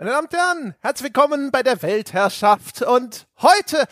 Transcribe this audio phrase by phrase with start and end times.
[0.00, 2.80] Meine Damen und Herren, herzlich willkommen bei der Weltherrschaft.
[2.80, 3.84] Und heute,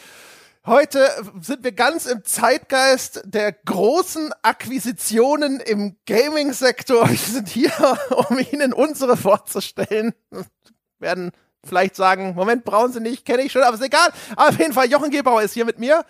[0.65, 1.07] heute
[1.43, 7.11] sind wir ganz im Zeitgeist der großen Akquisitionen im Gaming-Sektor.
[7.11, 7.71] Wir sind hier,
[8.31, 10.15] um Ihnen unsere vorzustellen.
[10.31, 10.47] Wir
[10.99, 11.31] werden
[11.63, 14.09] vielleicht sagen, Moment, brauchen Sie nicht, kenne ich schon, aber ist egal.
[14.35, 16.07] Aber auf jeden Fall, Jochen Gebauer ist hier mit mir,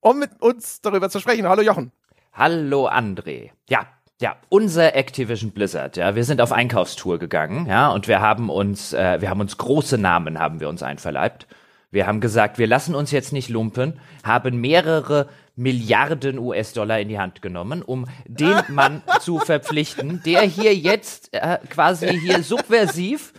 [0.00, 1.48] um mit uns darüber zu sprechen.
[1.48, 1.92] Hallo Jochen.
[2.32, 3.52] Hallo André.
[3.68, 3.86] Ja,
[4.20, 8.92] ja, unser Activision Blizzard, ja, wir sind auf Einkaufstour gegangen, ja, und wir haben uns,
[8.92, 11.46] äh, wir haben uns große Namen haben wir uns einverleibt.
[11.90, 17.18] Wir haben gesagt, wir lassen uns jetzt nicht lumpen, haben mehrere Milliarden US-Dollar in die
[17.18, 23.32] Hand genommen, um den Mann zu verpflichten, der hier jetzt äh, quasi hier subversiv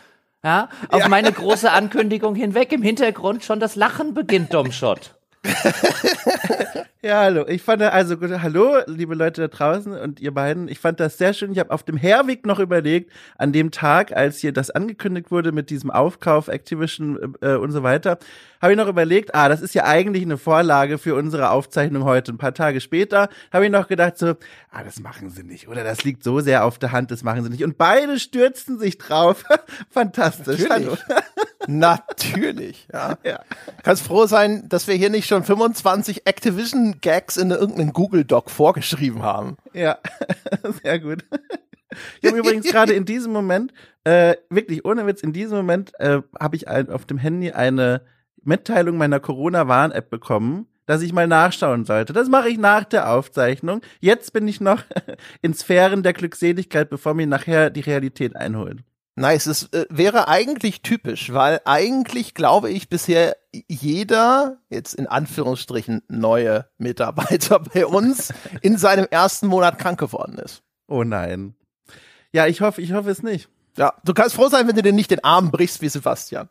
[0.43, 1.07] ja, auf ja.
[1.09, 5.15] meine große Ankündigung hinweg im Hintergrund schon das Lachen beginnt, Domshot.
[7.03, 7.45] ja, hallo.
[7.47, 10.67] Ich fand also hallo, liebe Leute da draußen und ihr beiden.
[10.67, 11.51] Ich fand das sehr schön.
[11.51, 15.51] Ich habe auf dem Herweg noch überlegt, an dem Tag, als hier das angekündigt wurde
[15.51, 18.17] mit diesem Aufkauf Activision äh, und so weiter,
[18.61, 22.31] habe ich noch überlegt, ah, das ist ja eigentlich eine Vorlage für unsere Aufzeichnung heute.
[22.31, 24.33] Ein paar Tage später habe ich noch gedacht so,
[24.71, 27.43] ah, das machen sie nicht oder das liegt so sehr auf der Hand, das machen
[27.43, 27.63] sie nicht.
[27.63, 29.43] Und beide stürzten sich drauf.
[29.91, 30.67] Fantastisch.
[30.67, 30.99] Natürlich.
[31.67, 33.17] Natürlich, ja.
[33.23, 33.39] ja.
[33.83, 36.25] Kannst froh sein, dass wir hier nicht schon 25
[36.87, 39.57] Activision-Gags in irgendeinem Google-Doc vorgeschrieben haben.
[39.73, 39.97] Ja,
[40.83, 41.25] sehr gut.
[42.21, 46.21] Ich habe übrigens gerade in diesem Moment, äh, wirklich ohne Witz, in diesem Moment äh,
[46.39, 48.01] habe ich ein, auf dem Handy eine
[48.43, 52.13] Mitteilung meiner Corona-Warn-App bekommen, dass ich mal nachschauen sollte.
[52.13, 53.81] Das mache ich nach der Aufzeichnung.
[53.99, 54.83] Jetzt bin ich noch
[55.41, 58.83] in Sphären der Glückseligkeit, bevor mir nachher die Realität einholt.
[59.19, 63.35] Nice, es äh, wäre eigentlich typisch, weil eigentlich glaube ich bisher
[63.67, 70.61] jeder, jetzt in Anführungsstrichen neue Mitarbeiter bei uns, in seinem ersten Monat krank geworden ist.
[70.87, 71.55] Oh nein.
[72.31, 73.49] Ja, ich hoffe, ich hoffe es nicht.
[73.75, 76.47] Ja, du kannst froh sein, wenn du dir nicht den Arm brichst wie Sebastian.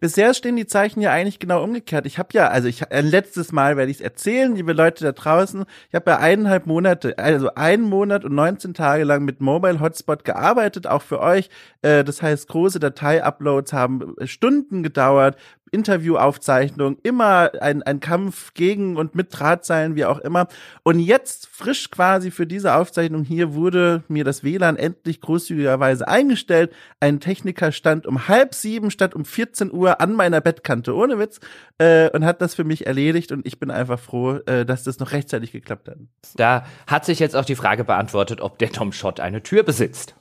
[0.00, 2.06] Bisher stehen die Zeichen ja eigentlich genau umgekehrt.
[2.06, 5.12] Ich habe ja, also ich äh, letztes Mal werde ich es erzählen, liebe Leute da
[5.12, 5.64] draußen.
[5.88, 10.24] Ich habe ja eineinhalb Monate, also einen Monat und 19 Tage lang mit Mobile Hotspot
[10.24, 11.50] gearbeitet, auch für euch.
[11.82, 15.36] Äh, das heißt, große Datei-Uploads haben Stunden gedauert.
[15.74, 20.46] Interviewaufzeichnung, immer ein, ein Kampf gegen und mit Drahtseilen, wie auch immer.
[20.84, 26.72] Und jetzt frisch quasi für diese Aufzeichnung hier wurde mir das WLAN endlich großzügigerweise eingestellt.
[27.00, 31.40] Ein Techniker stand um halb sieben statt um 14 Uhr an meiner Bettkante, ohne Witz,
[31.78, 35.00] äh, und hat das für mich erledigt und ich bin einfach froh, äh, dass das
[35.00, 35.96] noch rechtzeitig geklappt hat.
[36.36, 40.14] Da hat sich jetzt auch die Frage beantwortet, ob der Tom Schott eine Tür besitzt.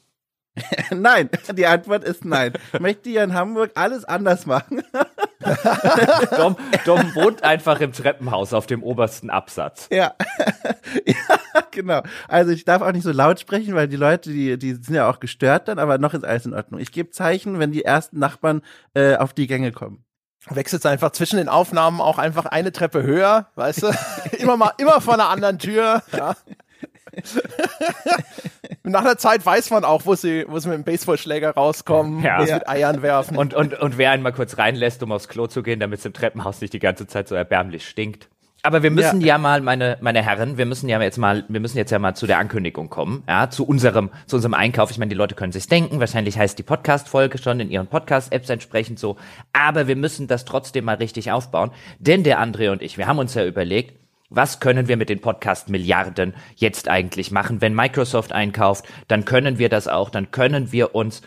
[0.92, 2.54] nein, die Antwort ist nein.
[2.74, 4.84] Ich möchte hier in Hamburg alles anders machen.
[6.38, 6.56] Dom,
[6.86, 9.88] Dom wohnt einfach im Treppenhaus auf dem obersten Absatz.
[9.92, 10.14] Ja.
[11.06, 11.16] ja,
[11.72, 12.02] genau.
[12.28, 15.10] Also ich darf auch nicht so laut sprechen, weil die Leute, die, die sind ja
[15.10, 16.80] auch gestört dann, aber noch ist alles in Ordnung.
[16.80, 18.62] Ich gebe Zeichen, wenn die ersten Nachbarn
[18.94, 20.04] äh, auf die Gänge kommen
[20.50, 23.92] wechselt einfach zwischen den Aufnahmen auch einfach eine Treppe höher, weißt du?
[24.38, 26.04] immer mal, immer vor einer anderen Tür.
[26.12, 26.36] Ja.
[28.84, 32.40] Nach einer Zeit weiß man auch, wo sie, wo sie mit dem Baseballschläger rauskommen, ja.
[32.40, 33.38] wo sie mit Eiern werfen.
[33.38, 36.06] Und, und, und wer einen mal kurz reinlässt, um aufs Klo zu gehen, damit es
[36.06, 38.28] im Treppenhaus nicht die ganze Zeit so erbärmlich stinkt.
[38.66, 39.28] Aber wir müssen ja.
[39.28, 39.38] ja.
[39.38, 42.28] mal, meine, meine Herren, wir müssen ja jetzt mal, wir müssen jetzt ja mal zu
[42.28, 44.90] der Ankündigung kommen, ja, zu unserem, zu unserem Einkauf.
[44.90, 46.00] Ich meine, die Leute können sich's denken.
[46.00, 49.18] Wahrscheinlich heißt die Podcast-Folge schon in ihren Podcast-Apps entsprechend so.
[49.52, 51.72] Aber wir müssen das trotzdem mal richtig aufbauen.
[52.00, 53.96] Denn der André und ich, wir haben uns ja überlegt,
[54.36, 57.62] was können wir mit den Podcast-Milliarden jetzt eigentlich machen?
[57.62, 61.22] Wenn Microsoft einkauft, dann können wir das auch, dann können wir uns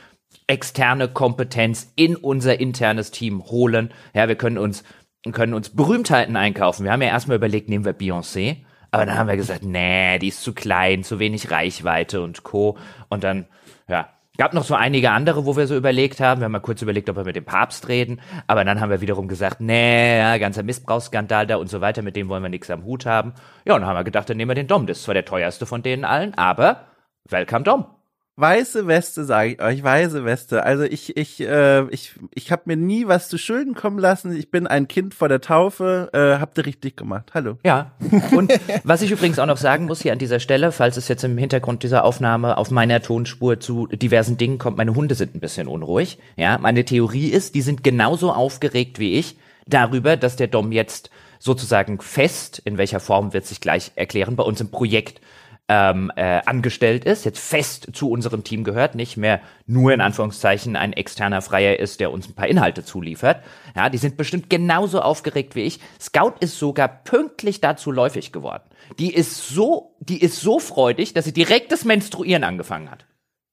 [0.46, 3.92] externe Kompetenz in unser internes Team holen.
[4.14, 4.84] Ja, wir können uns,
[5.32, 6.84] können uns Berühmtheiten einkaufen.
[6.84, 8.58] Wir haben ja erstmal überlegt, nehmen wir Beyoncé.
[8.90, 12.78] Aber dann haben wir gesagt, nee, die ist zu klein, zu wenig Reichweite und Co.
[13.08, 13.46] Und dann,
[13.88, 14.08] ja,
[14.38, 16.40] Gab noch so einige andere, wo wir so überlegt haben.
[16.40, 18.20] Wir haben mal kurz überlegt, ob wir mit dem Papst reden.
[18.46, 22.16] Aber dann haben wir wiederum gesagt, nee, ja, ganzer Missbrauchsskandal da und so weiter, mit
[22.16, 23.32] dem wollen wir nichts am Hut haben.
[23.64, 24.86] Ja, und dann haben wir gedacht, dann nehmen wir den Dom.
[24.86, 26.86] Das ist zwar der teuerste von denen allen, aber
[27.28, 27.95] welcome Dom.
[28.38, 30.62] Weiße Weste, sage ich euch, weiße Weste.
[30.62, 34.36] Also ich, ich, äh, ich, ich habe mir nie was zu Schulden kommen lassen.
[34.36, 36.10] Ich bin ein Kind vor der Taufe.
[36.12, 37.30] Äh, habt ihr richtig gemacht.
[37.32, 37.56] Hallo.
[37.64, 37.92] Ja.
[38.36, 38.52] Und
[38.84, 41.38] was ich übrigens auch noch sagen muss hier an dieser Stelle, falls es jetzt im
[41.38, 45.66] Hintergrund dieser Aufnahme auf meiner Tonspur zu diversen Dingen kommt, meine Hunde sind ein bisschen
[45.66, 46.18] unruhig.
[46.36, 51.08] Ja, meine Theorie ist, die sind genauso aufgeregt wie ich darüber, dass der Dom jetzt
[51.38, 55.22] sozusagen fest, in welcher Form wird sich gleich erklären, bei uns im Projekt
[55.68, 60.76] ähm, äh, angestellt ist, jetzt fest zu unserem Team gehört, nicht mehr nur in Anführungszeichen
[60.76, 63.42] ein externer Freier ist, der uns ein paar Inhalte zuliefert.
[63.74, 65.80] Ja, die sind bestimmt genauso aufgeregt wie ich.
[66.00, 68.62] Scout ist sogar pünktlich dazu läufig geworden.
[68.98, 73.06] Die ist so, die ist so freudig, dass sie direkt das Menstruieren angefangen hat.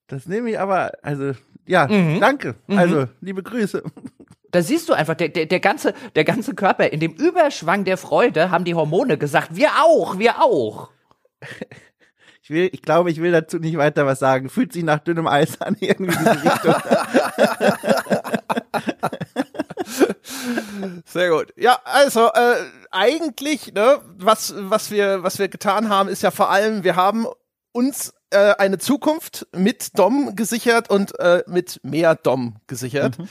[0.07, 1.33] Das nehme ich aber, also
[1.65, 2.19] ja, mhm.
[2.19, 2.55] danke.
[2.67, 2.77] Mhm.
[2.77, 3.83] Also, liebe Grüße.
[4.51, 7.97] Da siehst du einfach, der, der, der, ganze, der ganze Körper, in dem Überschwang der
[7.97, 10.89] Freude haben die Hormone gesagt, wir auch, wir auch.
[12.43, 14.49] Ich will, ich glaube, ich will dazu nicht weiter was sagen.
[14.49, 16.75] Fühlt sich nach dünnem Eis an, irgendwie diese Richtung.
[21.05, 21.53] Sehr gut.
[21.55, 22.55] Ja, also äh,
[22.91, 27.27] eigentlich, ne, was was wir was wir getan haben, ist ja vor allem, wir haben
[27.71, 33.19] uns äh, eine Zukunft mit Dom gesichert und äh, mit mehr Dom gesichert.
[33.19, 33.29] Mhm.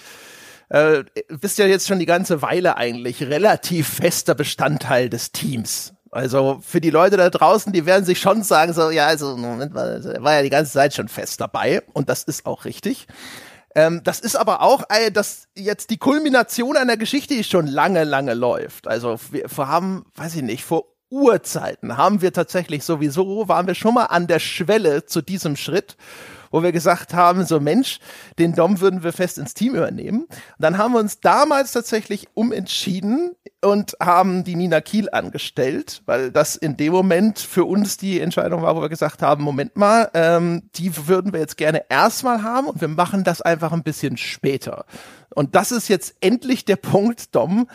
[0.70, 5.92] Äh, bist ja jetzt schon die ganze Weile eigentlich relativ fester Bestandteil des Teams.
[6.12, 9.72] Also für die Leute da draußen, die werden sich schon sagen, so, ja, also Moment
[9.72, 13.06] mal, war ja die ganze Zeit schon fest dabei und das ist auch richtig.
[13.74, 18.04] Ähm, das ist aber auch äh, das jetzt die Kulmination einer Geschichte, die schon lange,
[18.04, 18.88] lange läuft.
[18.88, 23.94] Also wir haben, weiß ich nicht, vor Urzeiten haben wir tatsächlich sowieso, waren wir schon
[23.94, 25.96] mal an der Schwelle zu diesem Schritt
[26.52, 27.98] wo wir gesagt haben, so Mensch,
[28.38, 30.24] den Dom würden wir fest ins Team übernehmen.
[30.24, 33.32] Und dann haben wir uns damals tatsächlich umentschieden
[33.62, 38.62] und haben die Nina Kiel angestellt, weil das in dem Moment für uns die Entscheidung
[38.62, 42.68] war, wo wir gesagt haben, Moment mal, ähm, die würden wir jetzt gerne erstmal haben
[42.68, 44.84] und wir machen das einfach ein bisschen später.
[45.34, 47.68] Und das ist jetzt endlich der Punkt, Dom,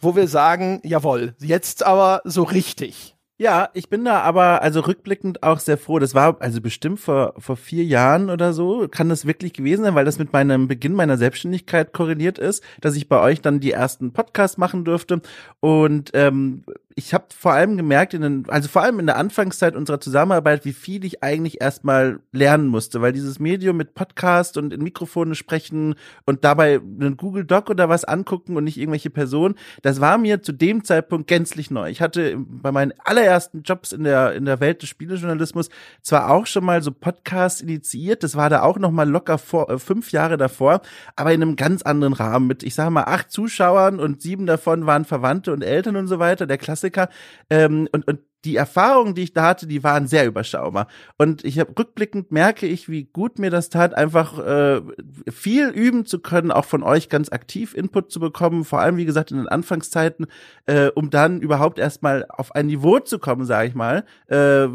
[0.00, 3.16] wo wir sagen, jawohl, jetzt aber so richtig.
[3.38, 5.98] Ja, ich bin da aber also rückblickend auch sehr froh.
[5.98, 9.94] Das war also bestimmt vor, vor vier Jahren oder so, kann das wirklich gewesen sein,
[9.94, 13.72] weil das mit meinem Beginn meiner Selbstständigkeit korreliert ist, dass ich bei euch dann die
[13.72, 15.20] ersten Podcasts machen durfte.
[15.60, 16.64] Und ähm,
[16.98, 20.64] ich habe vor allem gemerkt, in den, also vor allem in der Anfangszeit unserer Zusammenarbeit,
[20.64, 25.34] wie viel ich eigentlich erstmal lernen musste, weil dieses Medium mit Podcast und in Mikrofone
[25.34, 30.16] sprechen und dabei einen Google Doc oder was angucken und nicht irgendwelche Personen, das war
[30.16, 31.90] mir zu dem Zeitpunkt gänzlich neu.
[31.90, 35.68] Ich hatte bei meinen allerersten Jobs in der in der Welt des Spielejournalismus
[36.00, 39.68] zwar auch schon mal so Podcasts initiiert, das war da auch noch mal locker vor
[39.68, 40.80] äh, fünf Jahre davor,
[41.14, 44.86] aber in einem ganz anderen Rahmen mit, ich sage mal acht Zuschauern und sieben davon
[44.86, 46.46] waren Verwandte und Eltern und so weiter.
[46.46, 47.08] Der Klasse Klassiker.
[47.50, 50.86] Ähm, und, und die Erfahrungen, die ich da hatte, die waren sehr überschaubar.
[51.18, 54.82] Und ich habe rückblickend merke ich, wie gut mir das tat, einfach äh,
[55.28, 59.04] viel üben zu können, auch von euch ganz aktiv Input zu bekommen, vor allem wie
[59.04, 60.26] gesagt in den Anfangszeiten,
[60.66, 64.68] äh, um dann überhaupt erstmal auf ein Niveau zu kommen, sage ich mal, äh,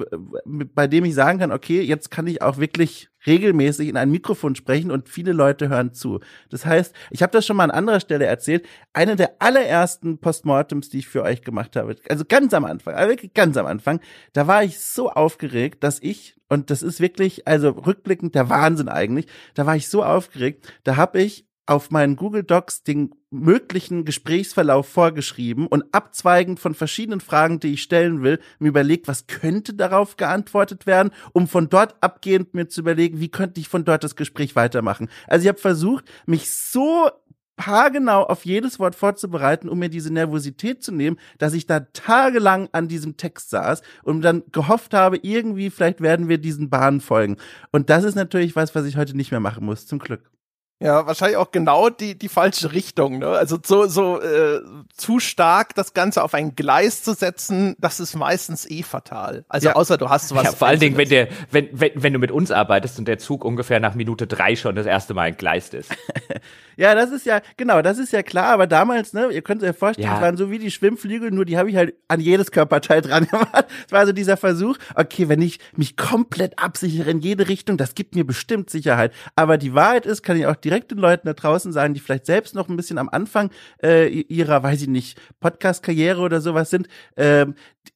[0.43, 4.56] bei dem ich sagen kann, okay, jetzt kann ich auch wirklich regelmäßig in ein Mikrofon
[4.56, 6.19] sprechen und viele Leute hören zu.
[6.50, 10.89] Das heißt, ich habe das schon mal an anderer Stelle erzählt, eine der allerersten Postmortems,
[10.89, 14.00] die ich für euch gemacht habe, also ganz am Anfang, also wirklich ganz am Anfang,
[14.33, 18.89] da war ich so aufgeregt, dass ich, und das ist wirklich, also rückblickend der Wahnsinn
[18.89, 24.03] eigentlich, da war ich so aufgeregt, da habe ich auf meinen Google Docs den möglichen
[24.03, 29.73] Gesprächsverlauf vorgeschrieben und abzweigend von verschiedenen Fragen, die ich stellen will, mir überlegt, was könnte
[29.73, 34.03] darauf geantwortet werden, um von dort abgehend mir zu überlegen, wie könnte ich von dort
[34.03, 35.07] das Gespräch weitermachen.
[35.27, 37.09] Also ich habe versucht, mich so
[37.57, 42.67] haargenau auf jedes Wort vorzubereiten, um mir diese Nervosität zu nehmen, dass ich da tagelang
[42.74, 47.38] an diesem Text saß und dann gehofft habe, irgendwie vielleicht werden wir diesen Bahnen folgen.
[47.71, 50.31] Und das ist natürlich was, was ich heute nicht mehr machen muss, zum Glück.
[50.81, 53.19] Ja, wahrscheinlich auch genau die die falsche Richtung.
[53.19, 53.27] Ne?
[53.27, 54.61] Also so so äh,
[54.95, 59.45] zu stark das Ganze auf ein Gleis zu setzen, das ist meistens eh fatal.
[59.47, 59.75] Also ja.
[59.75, 60.43] außer du hast was.
[60.43, 63.19] Ja, vor allen Dingen, wenn der wenn, wenn wenn du mit uns arbeitest und der
[63.19, 65.91] Zug ungefähr nach Minute drei schon das erste Mal entgleist ist.
[66.77, 68.47] ja, das ist ja genau, das ist ja klar.
[68.47, 70.15] Aber damals, ne, ihr könnt euch vorstellen, ja.
[70.15, 73.27] es waren so wie die Schwimmflügel, nur die habe ich halt an jedes Körperteil dran
[73.29, 73.67] gemacht.
[73.85, 74.79] Es war so dieser Versuch.
[74.95, 79.13] Okay, wenn ich mich komplett absichere in jede Richtung, das gibt mir bestimmt Sicherheit.
[79.35, 82.25] Aber die Wahrheit ist, kann ich auch direkt den Leuten da draußen sagen, die vielleicht
[82.25, 83.51] selbst noch ein bisschen am Anfang
[83.83, 87.45] äh, ihrer, weiß ich nicht, Podcast-Karriere oder sowas sind, äh,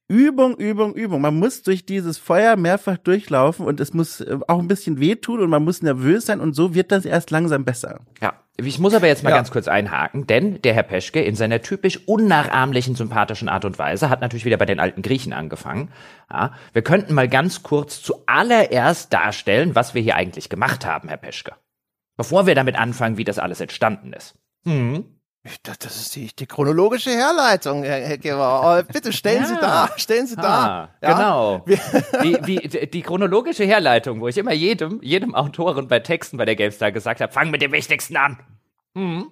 [0.08, 1.22] Übung, Übung, Übung.
[1.22, 5.40] Man muss durch dieses Feuer mehrfach durchlaufen und es muss äh, auch ein bisschen wehtun
[5.40, 8.02] und man muss nervös sein und so wird das erst langsam besser.
[8.22, 8.34] Ja.
[8.58, 9.36] Ich muss aber jetzt mal ja.
[9.36, 14.10] ganz kurz einhaken, denn der Herr Peschke in seiner typisch unnachahmlichen, sympathischen Art und Weise
[14.10, 15.92] hat natürlich wieder bei den alten Griechen angefangen.
[16.32, 21.18] Ja, wir könnten mal ganz kurz zuallererst darstellen, was wir hier eigentlich gemacht haben, Herr
[21.18, 21.52] Peschke.
[22.18, 24.36] Bevor wir damit anfangen, wie das alles entstanden ist.
[24.64, 25.06] Mhm.
[25.62, 28.82] Das, das ist die, die chronologische Herleitung, Herr, Geber.
[28.82, 29.48] Oh, bitte stellen ja.
[29.48, 31.08] Sie da, stellen Sie ah, da.
[31.08, 31.14] Ja?
[31.14, 31.66] Genau.
[32.24, 36.56] Die, die, die, chronologische Herleitung, wo ich immer jedem, jedem Autoren bei Texten bei der
[36.56, 38.40] GameStar gesagt habe, fang mit dem Wichtigsten an.
[38.96, 39.32] Mhm.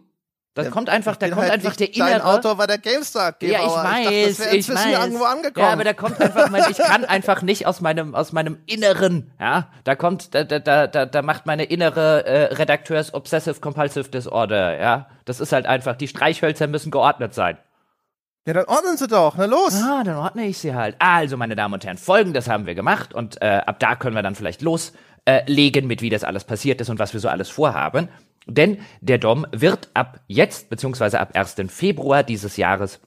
[0.56, 2.10] Das kommt einfach, da kommt halt einfach der innere.
[2.12, 3.36] Dein Autor war der GameStar.
[3.42, 4.86] Ja, ich weiß, ich, dachte, ich weiß.
[4.86, 5.66] Irgendwo angekommen.
[5.66, 9.32] Ja, aber da kommt einfach, mein, ich kann einfach nicht aus meinem, aus meinem Inneren,
[9.40, 14.80] ja, da kommt, da, da, da, da macht meine innere äh, Redakteurs Obsessive Compulsive Disorder,
[14.80, 15.08] ja.
[15.26, 17.58] Das ist halt einfach, die Streichhölzer müssen geordnet sein.
[18.46, 19.74] Ja, dann ordnen Sie doch, na los.
[19.82, 20.98] Ah, dann ordne ich sie halt.
[21.00, 24.22] Also, meine Damen und Herren, folgendes haben wir gemacht und äh, ab da können wir
[24.22, 24.92] dann vielleicht los
[25.26, 28.10] äh, legen, mit wie das alles passiert ist und was wir so alles vorhaben.
[28.46, 31.56] Denn der Dom wird ab jetzt, beziehungsweise ab 1.
[31.70, 33.00] Februar dieses Jahres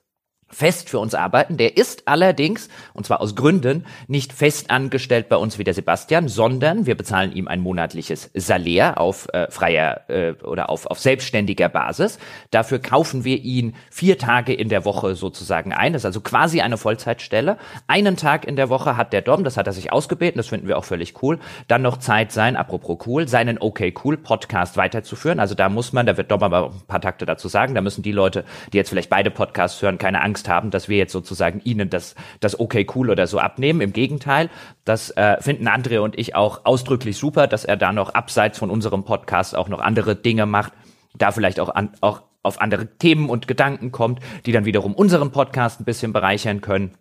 [0.48, 1.56] fest für uns arbeiten.
[1.56, 6.28] Der ist allerdings, und zwar aus Gründen, nicht fest angestellt bei uns wie der Sebastian,
[6.28, 11.68] sondern wir bezahlen ihm ein monatliches Salär auf äh, freier äh, oder auf, auf selbstständiger
[11.68, 12.18] Basis.
[12.50, 15.92] Dafür kaufen wir ihn vier Tage in der Woche sozusagen ein.
[15.92, 17.58] Das ist also quasi eine Vollzeitstelle.
[17.88, 20.68] Einen Tag in der Woche hat der Dom, das hat er sich ausgebeten, das finden
[20.68, 25.40] wir auch völlig cool, dann noch Zeit sein, apropos cool, seinen Okay Cool Podcast weiterzuführen.
[25.40, 28.02] Also da muss man, da wird Dom aber ein paar Takte dazu sagen, da müssen
[28.02, 31.12] die Leute, die jetzt vielleicht beide Podcasts hören, keine Angst Angst haben, dass wir jetzt
[31.12, 33.80] sozusagen ihnen das, das okay cool oder so abnehmen.
[33.80, 34.50] Im Gegenteil,
[34.84, 38.68] das äh, finden Andre und ich auch ausdrücklich super, dass er da noch abseits von
[38.68, 40.74] unserem Podcast auch noch andere Dinge macht,
[41.16, 45.32] da vielleicht auch, an, auch auf andere Themen und Gedanken kommt, die dann wiederum unseren
[45.32, 46.92] Podcast ein bisschen bereichern können.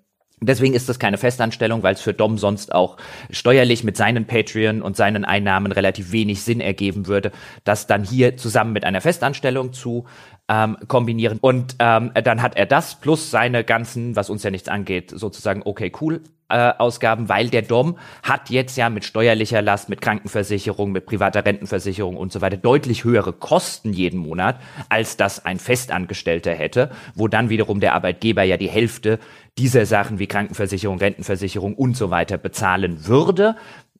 [0.42, 2.98] Deswegen ist das keine Festanstellung, weil es für Dom sonst auch
[3.30, 7.32] steuerlich mit seinen Patreon und seinen Einnahmen relativ wenig Sinn ergeben würde,
[7.64, 10.06] das dann hier zusammen mit einer Festanstellung zu
[10.48, 11.38] ähm, kombinieren.
[11.42, 15.62] Und ähm, dann hat er das plus seine ganzen, was uns ja nichts angeht, sozusagen
[15.64, 20.92] okay cool äh, Ausgaben, weil der Dom hat jetzt ja mit steuerlicher Last, mit Krankenversicherung,
[20.92, 24.60] mit privater Rentenversicherung und so weiter deutlich höhere Kosten jeden Monat,
[24.90, 29.20] als das ein Festangestellter hätte, wo dann wiederum der Arbeitgeber ja die Hälfte
[29.58, 33.56] dieser Sachen wie Krankenversicherung, Rentenversicherung und so weiter bezahlen würde.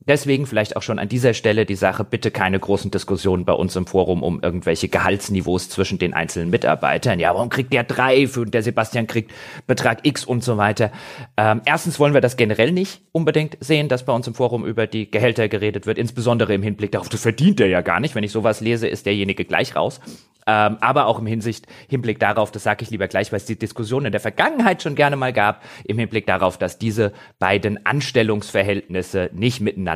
[0.08, 3.76] Deswegen vielleicht auch schon an dieser Stelle die Sache, bitte keine großen Diskussionen bei uns
[3.76, 7.20] im Forum um irgendwelche Gehaltsniveaus zwischen den einzelnen Mitarbeitern.
[7.20, 9.32] Ja, warum kriegt der drei für der Sebastian kriegt
[9.68, 10.92] Betrag X und so weiter.
[11.38, 14.88] Ähm, erstens wollen wir das generell nicht unbedingt sehen, dass bei uns im Forum über
[14.88, 18.16] die Gehälter geredet wird, insbesondere im Hinblick darauf, das verdient er ja gar nicht.
[18.16, 20.00] Wenn ich sowas lese, ist derjenige gleich raus.
[20.48, 23.58] Ähm, aber auch im Hinsicht, Hinblick darauf, das sage ich lieber gleich, weil es die
[23.58, 29.32] Diskussion in der Vergangenheit schon gerne mal gab, im Hinblick darauf, dass diese beiden Anstellungsverhältnisse
[29.34, 29.95] nicht miteinander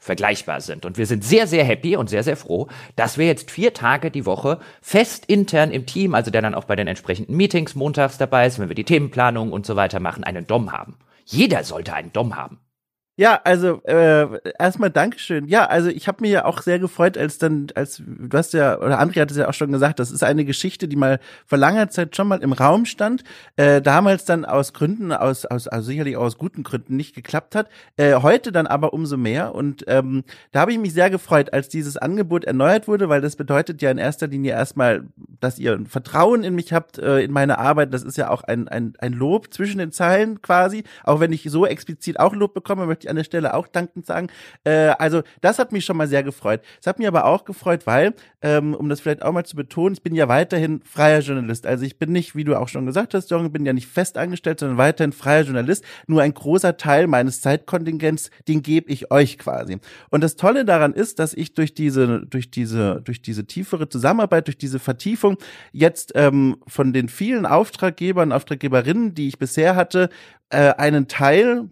[0.00, 0.86] vergleichbar sind.
[0.86, 4.10] Und wir sind sehr, sehr happy und sehr, sehr froh, dass wir jetzt vier Tage
[4.10, 8.16] die Woche fest intern im Team, also der dann auch bei den entsprechenden Meetings montags
[8.16, 10.96] dabei ist, wenn wir die Themenplanung und so weiter machen, einen Dom haben.
[11.26, 12.58] Jeder sollte einen Dom haben.
[13.20, 14.26] Ja, also äh,
[14.58, 15.46] erstmal Dankeschön.
[15.46, 18.78] Ja, also ich habe mir ja auch sehr gefreut, als dann, als du hast ja,
[18.78, 21.58] oder André hat es ja auch schon gesagt, das ist eine Geschichte, die mal vor
[21.58, 23.22] langer Zeit schon mal im Raum stand,
[23.56, 27.68] äh, damals dann aus Gründen, aus, aus also sicherlich aus guten Gründen nicht geklappt hat,
[27.98, 29.54] äh, heute dann aber umso mehr.
[29.54, 33.36] Und ähm, da habe ich mich sehr gefreut, als dieses Angebot erneuert wurde, weil das
[33.36, 35.04] bedeutet ja in erster Linie erstmal,
[35.40, 37.92] dass ihr ein Vertrauen in mich habt, äh, in meine Arbeit.
[37.92, 40.84] Das ist ja auch ein, ein, ein Lob zwischen den Zeilen quasi.
[41.04, 44.06] Auch wenn ich so explizit auch Lob bekomme, möchte ich an der Stelle auch dankend
[44.06, 44.28] sagen.
[44.64, 46.62] Äh, also das hat mich schon mal sehr gefreut.
[46.80, 49.94] Es hat mich aber auch gefreut, weil, ähm, um das vielleicht auch mal zu betonen,
[49.94, 51.66] ich bin ja weiterhin freier Journalist.
[51.66, 54.16] Also ich bin nicht, wie du auch schon gesagt hast, Jürgen, bin ja nicht fest
[54.16, 55.84] angestellt, sondern weiterhin freier Journalist.
[56.06, 59.78] Nur ein großer Teil meines Zeitkontingents, den gebe ich euch quasi.
[60.10, 64.46] Und das Tolle daran ist, dass ich durch diese, durch diese, durch diese tiefere Zusammenarbeit,
[64.46, 65.36] durch diese Vertiefung
[65.72, 70.08] jetzt ähm, von den vielen Auftraggebern, Auftraggeberinnen, die ich bisher hatte,
[70.50, 71.68] äh, einen Teil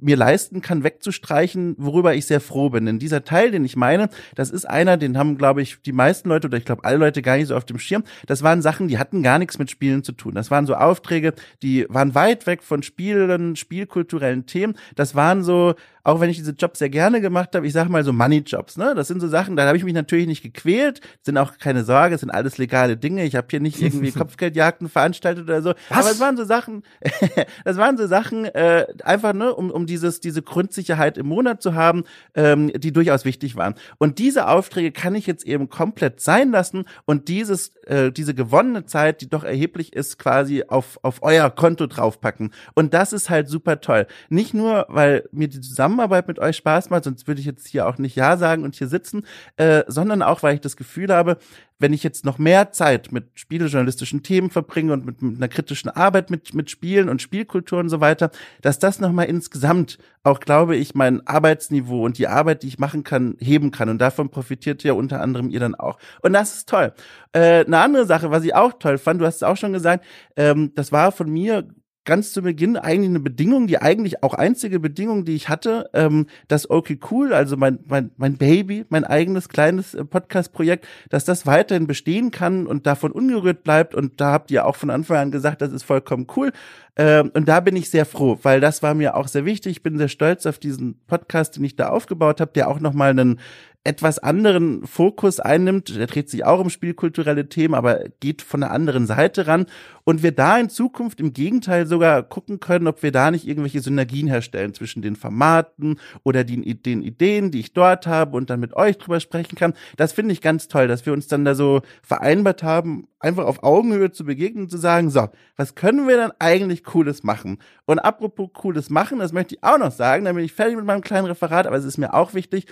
[0.00, 2.86] mir leisten kann, wegzustreichen, worüber ich sehr froh bin.
[2.86, 6.28] Denn dieser Teil, den ich meine, das ist einer, den haben, glaube ich, die meisten
[6.28, 8.04] Leute oder ich glaube alle Leute gar nicht so auf dem Schirm.
[8.26, 10.34] Das waren Sachen, die hatten gar nichts mit Spielen zu tun.
[10.34, 14.74] Das waren so Aufträge, die waren weit weg von Spielen, spielkulturellen Themen.
[14.94, 18.02] Das waren so auch wenn ich diese Jobs sehr gerne gemacht habe, ich sage mal
[18.02, 18.94] so Money-Jobs, ne?
[18.94, 22.16] Das sind so Sachen, da habe ich mich natürlich nicht gequält, sind auch keine Sorge,
[22.16, 23.24] es sind alles legale Dinge.
[23.24, 25.74] Ich habe hier nicht irgendwie Kopfgeldjagden veranstaltet oder so.
[25.88, 25.98] Was?
[25.98, 26.82] Aber es waren so Sachen,
[27.64, 31.74] das waren so Sachen, äh, einfach, ne, um, um dieses, diese Grundsicherheit im Monat zu
[31.74, 32.02] haben,
[32.34, 33.74] ähm, die durchaus wichtig waren.
[33.98, 38.86] Und diese Aufträge kann ich jetzt eben komplett sein lassen und dieses, äh, diese gewonnene
[38.86, 42.52] Zeit, die doch erheblich ist, quasi auf, auf euer Konto draufpacken.
[42.74, 44.08] Und das ist halt super toll.
[44.30, 47.66] Nicht nur, weil mir die Zusammenarbeit Zusammenarbeit mit euch Spaß macht, sonst würde ich jetzt
[47.66, 51.12] hier auch nicht Ja sagen und hier sitzen, äh, sondern auch, weil ich das Gefühl
[51.12, 51.36] habe,
[51.78, 55.90] wenn ich jetzt noch mehr Zeit mit spielejournalistischen Themen verbringe und mit, mit einer kritischen
[55.90, 58.30] Arbeit mit, mit Spielen und Spielkultur und so weiter,
[58.62, 63.04] dass das nochmal insgesamt auch, glaube ich, mein Arbeitsniveau und die Arbeit, die ich machen
[63.04, 63.88] kann, heben kann.
[63.88, 65.98] Und davon profitiert ja unter anderem ihr dann auch.
[66.22, 66.94] Und das ist toll.
[67.32, 70.04] Äh, eine andere Sache, was ich auch toll fand, du hast es auch schon gesagt,
[70.36, 71.66] ähm, das war von mir
[72.04, 76.26] ganz zu Beginn eigentlich eine Bedingung, die eigentlich auch einzige Bedingung, die ich hatte, ähm,
[76.48, 81.46] dass Okay Cool, also mein, mein, mein Baby, mein eigenes kleines äh, Podcast-Projekt, dass das
[81.46, 83.94] weiterhin bestehen kann und davon ungerührt bleibt.
[83.94, 86.52] Und da habt ihr auch von Anfang an gesagt, das ist vollkommen cool.
[86.96, 89.72] Ähm, und da bin ich sehr froh, weil das war mir auch sehr wichtig.
[89.72, 93.10] Ich bin sehr stolz auf diesen Podcast, den ich da aufgebaut habe, der auch nochmal
[93.10, 93.40] einen
[93.84, 95.96] etwas anderen Fokus einnimmt.
[95.96, 99.66] Der dreht sich auch um spielkulturelle Themen, aber geht von der anderen Seite ran.
[100.04, 103.80] Und wir da in Zukunft im Gegenteil sogar gucken können, ob wir da nicht irgendwelche
[103.80, 108.60] Synergien herstellen zwischen den Formaten oder den, den Ideen, die ich dort habe und dann
[108.60, 109.74] mit euch drüber sprechen kann.
[109.96, 113.62] Das finde ich ganz toll, dass wir uns dann da so vereinbart haben, einfach auf
[113.62, 117.58] Augenhöhe zu begegnen und zu sagen, so, was können wir dann eigentlich Cooles machen?
[117.86, 120.84] Und apropos Cooles machen, das möchte ich auch noch sagen, dann bin ich fertig mit
[120.84, 122.66] meinem kleinen Referat, aber es ist mir auch wichtig,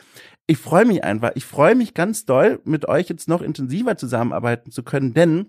[0.46, 1.30] ich freue mich einfach.
[1.36, 5.46] Ich freue mich ganz doll, mit euch jetzt noch intensiver zusammenarbeiten zu können, denn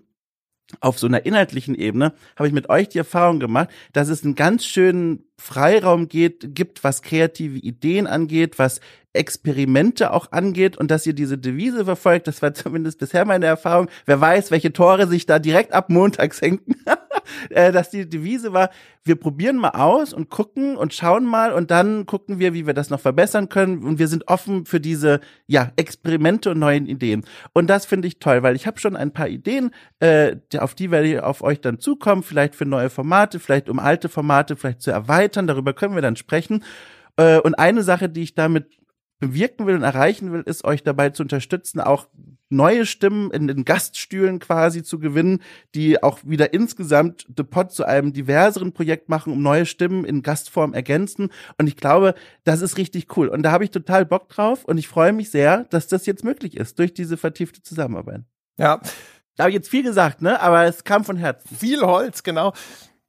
[0.80, 4.34] auf so einer inhaltlichen Ebene habe ich mit euch die Erfahrung gemacht, dass es einen
[4.34, 8.80] ganz schönen Freiraum geht, gibt, was kreative Ideen angeht, was
[9.12, 13.88] Experimente auch angeht und dass ihr diese Devise verfolgt, das war zumindest bisher meine Erfahrung.
[14.06, 16.76] Wer weiß, welche Tore sich da direkt ab Montag senken,
[17.50, 18.70] äh, dass die Devise war,
[19.04, 22.74] wir probieren mal aus und gucken und schauen mal und dann gucken wir, wie wir
[22.74, 27.24] das noch verbessern können und wir sind offen für diese ja Experimente und neuen Ideen.
[27.52, 30.90] Und das finde ich toll, weil ich habe schon ein paar Ideen, äh, auf die
[30.90, 34.82] werde ich auf euch dann zukommen, vielleicht für neue Formate, vielleicht um alte Formate vielleicht
[34.82, 36.62] zu erweitern, darüber können wir dann sprechen.
[37.16, 38.81] Äh, und eine Sache, die ich damit
[39.22, 42.08] bewirken will und erreichen will, ist euch dabei zu unterstützen, auch
[42.48, 45.40] neue Stimmen in den Gaststühlen quasi zu gewinnen,
[45.76, 50.22] die auch wieder insgesamt The Pod zu einem diverseren Projekt machen, um neue Stimmen in
[50.22, 51.30] Gastform ergänzen.
[51.56, 53.28] Und ich glaube, das ist richtig cool.
[53.28, 56.24] Und da habe ich total Bock drauf und ich freue mich sehr, dass das jetzt
[56.24, 58.22] möglich ist durch diese vertiefte Zusammenarbeit.
[58.58, 58.80] Ja.
[59.36, 60.40] Da habe ich jetzt viel gesagt, ne?
[60.42, 61.56] Aber es kam von Herzen.
[61.56, 62.52] Viel Holz, genau.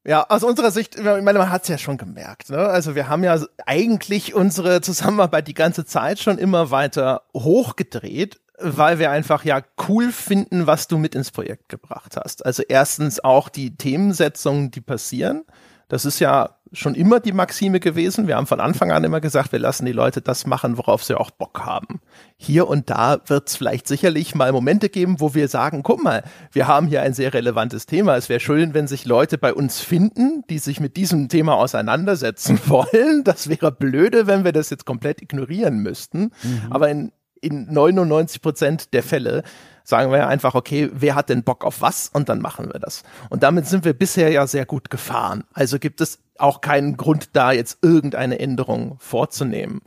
[0.05, 2.49] Ja, aus unserer Sicht, ich meine, man hat es ja schon gemerkt.
[2.49, 2.57] Ne?
[2.57, 8.99] Also wir haben ja eigentlich unsere Zusammenarbeit die ganze Zeit schon immer weiter hochgedreht, weil
[8.99, 12.45] wir einfach ja cool finden, was du mit ins Projekt gebracht hast.
[12.45, 15.45] Also erstens auch die Themensetzungen, die passieren.
[15.87, 18.27] Das ist ja schon immer die Maxime gewesen.
[18.27, 21.17] Wir haben von Anfang an immer gesagt, wir lassen die Leute das machen, worauf sie
[21.17, 22.01] auch Bock haben.
[22.35, 26.23] Hier und da wird es vielleicht sicherlich mal Momente geben, wo wir sagen, guck mal,
[26.51, 28.17] wir haben hier ein sehr relevantes Thema.
[28.17, 32.59] Es wäre schön, wenn sich Leute bei uns finden, die sich mit diesem Thema auseinandersetzen
[32.65, 33.23] wollen.
[33.23, 36.31] Das wäre blöde, wenn wir das jetzt komplett ignorieren müssten.
[36.41, 36.61] Mhm.
[36.71, 39.43] Aber in, in 99 Prozent der Fälle
[39.83, 42.09] sagen wir einfach, okay, wer hat denn Bock auf was?
[42.09, 43.03] Und dann machen wir das.
[43.29, 45.43] Und damit sind wir bisher ja sehr gut gefahren.
[45.53, 49.81] Also gibt es auch keinen Grund, da jetzt irgendeine Änderung vorzunehmen.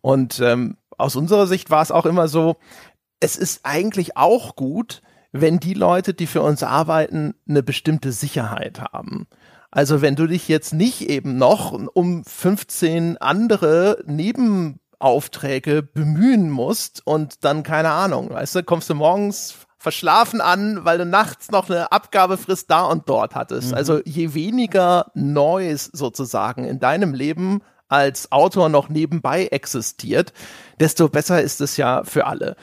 [0.00, 2.56] Und ähm, aus unserer Sicht war es auch immer so,
[3.20, 5.02] es ist eigentlich auch gut,
[5.32, 9.26] wenn die Leute, die für uns arbeiten, eine bestimmte Sicherheit haben.
[9.70, 17.06] Also wenn du dich jetzt nicht eben noch um 15 andere neben Aufträge bemühen musst
[17.06, 21.68] und dann keine Ahnung, weißt du, kommst du morgens verschlafen an, weil du nachts noch
[21.68, 23.70] eine Abgabefrist da und dort hattest.
[23.70, 23.74] Mhm.
[23.74, 30.32] Also je weniger Neues sozusagen in deinem Leben als Autor noch nebenbei existiert,
[30.78, 32.56] desto besser ist es ja für alle.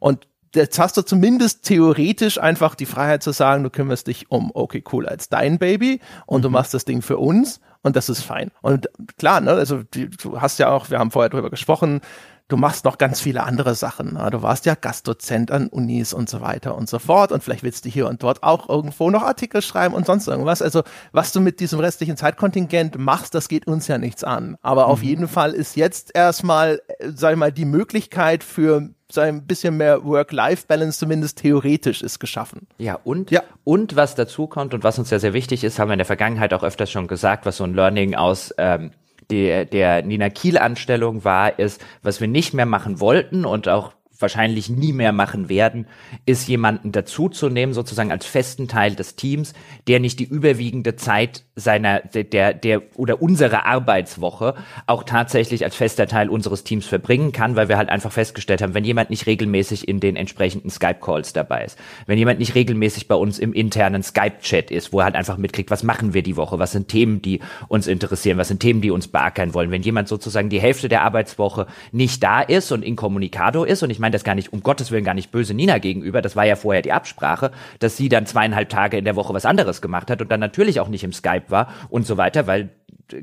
[0.00, 4.50] Und jetzt hast du zumindest theoretisch einfach die Freiheit zu sagen, du kümmerst dich um
[4.52, 6.42] okay cool als dein Baby und mhm.
[6.42, 8.50] du machst das Ding für uns und das ist fein.
[8.62, 12.00] Und klar, ne, also die, du hast ja auch, wir haben vorher drüber gesprochen,
[12.48, 14.14] du machst noch ganz viele andere Sachen.
[14.14, 14.28] Ne?
[14.30, 17.84] Du warst ja Gastdozent an Unis und so weiter und so fort und vielleicht willst
[17.84, 20.62] du hier und dort auch irgendwo noch Artikel schreiben und sonst irgendwas.
[20.62, 24.56] Also was du mit diesem restlichen Zeitkontingent machst, das geht uns ja nichts an.
[24.62, 24.90] Aber mhm.
[24.90, 29.76] auf jeden Fall ist jetzt erstmal, äh, sag ich mal, die Möglichkeit für ein bisschen
[29.76, 32.66] mehr Work-Life-Balance zumindest theoretisch ist geschaffen.
[32.78, 33.42] Ja, und, ja.
[33.64, 36.06] und was dazu kommt und was uns ja sehr wichtig ist, haben wir in der
[36.06, 38.90] Vergangenheit auch öfters schon gesagt, was so ein Learning aus ähm,
[39.30, 44.70] der, der Nina Kiel-Anstellung war, ist, was wir nicht mehr machen wollten und auch wahrscheinlich
[44.70, 45.86] nie mehr machen werden,
[46.24, 49.52] ist jemanden dazuzunehmen, sozusagen als festen Teil des Teams,
[49.88, 54.54] der nicht die überwiegende Zeit seiner, der, der, oder unserer Arbeitswoche
[54.86, 58.74] auch tatsächlich als fester Teil unseres Teams verbringen kann, weil wir halt einfach festgestellt haben,
[58.74, 63.14] wenn jemand nicht regelmäßig in den entsprechenden Skype-Calls dabei ist, wenn jemand nicht regelmäßig bei
[63.14, 66.58] uns im internen Skype-Chat ist, wo er halt einfach mitkriegt, was machen wir die Woche,
[66.58, 70.08] was sind Themen, die uns interessieren, was sind Themen, die uns beackern wollen, wenn jemand
[70.08, 74.24] sozusagen die Hälfte der Arbeitswoche nicht da ist und incommunicado ist und ich meine das
[74.24, 76.20] gar nicht, um Gottes Willen gar nicht böse Nina gegenüber.
[76.20, 79.46] Das war ja vorher die Absprache, dass sie dann zweieinhalb Tage in der Woche was
[79.46, 82.70] anderes gemacht hat und dann natürlich auch nicht im Skype war und so weiter, weil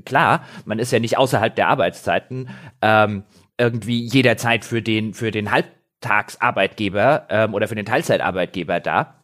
[0.06, 2.50] klar, man ist ja nicht außerhalb der Arbeitszeiten
[2.82, 3.24] ähm,
[3.58, 9.16] irgendwie jederzeit für den, für den Halbtagsarbeitgeber ähm, oder für den Teilzeitarbeitgeber da.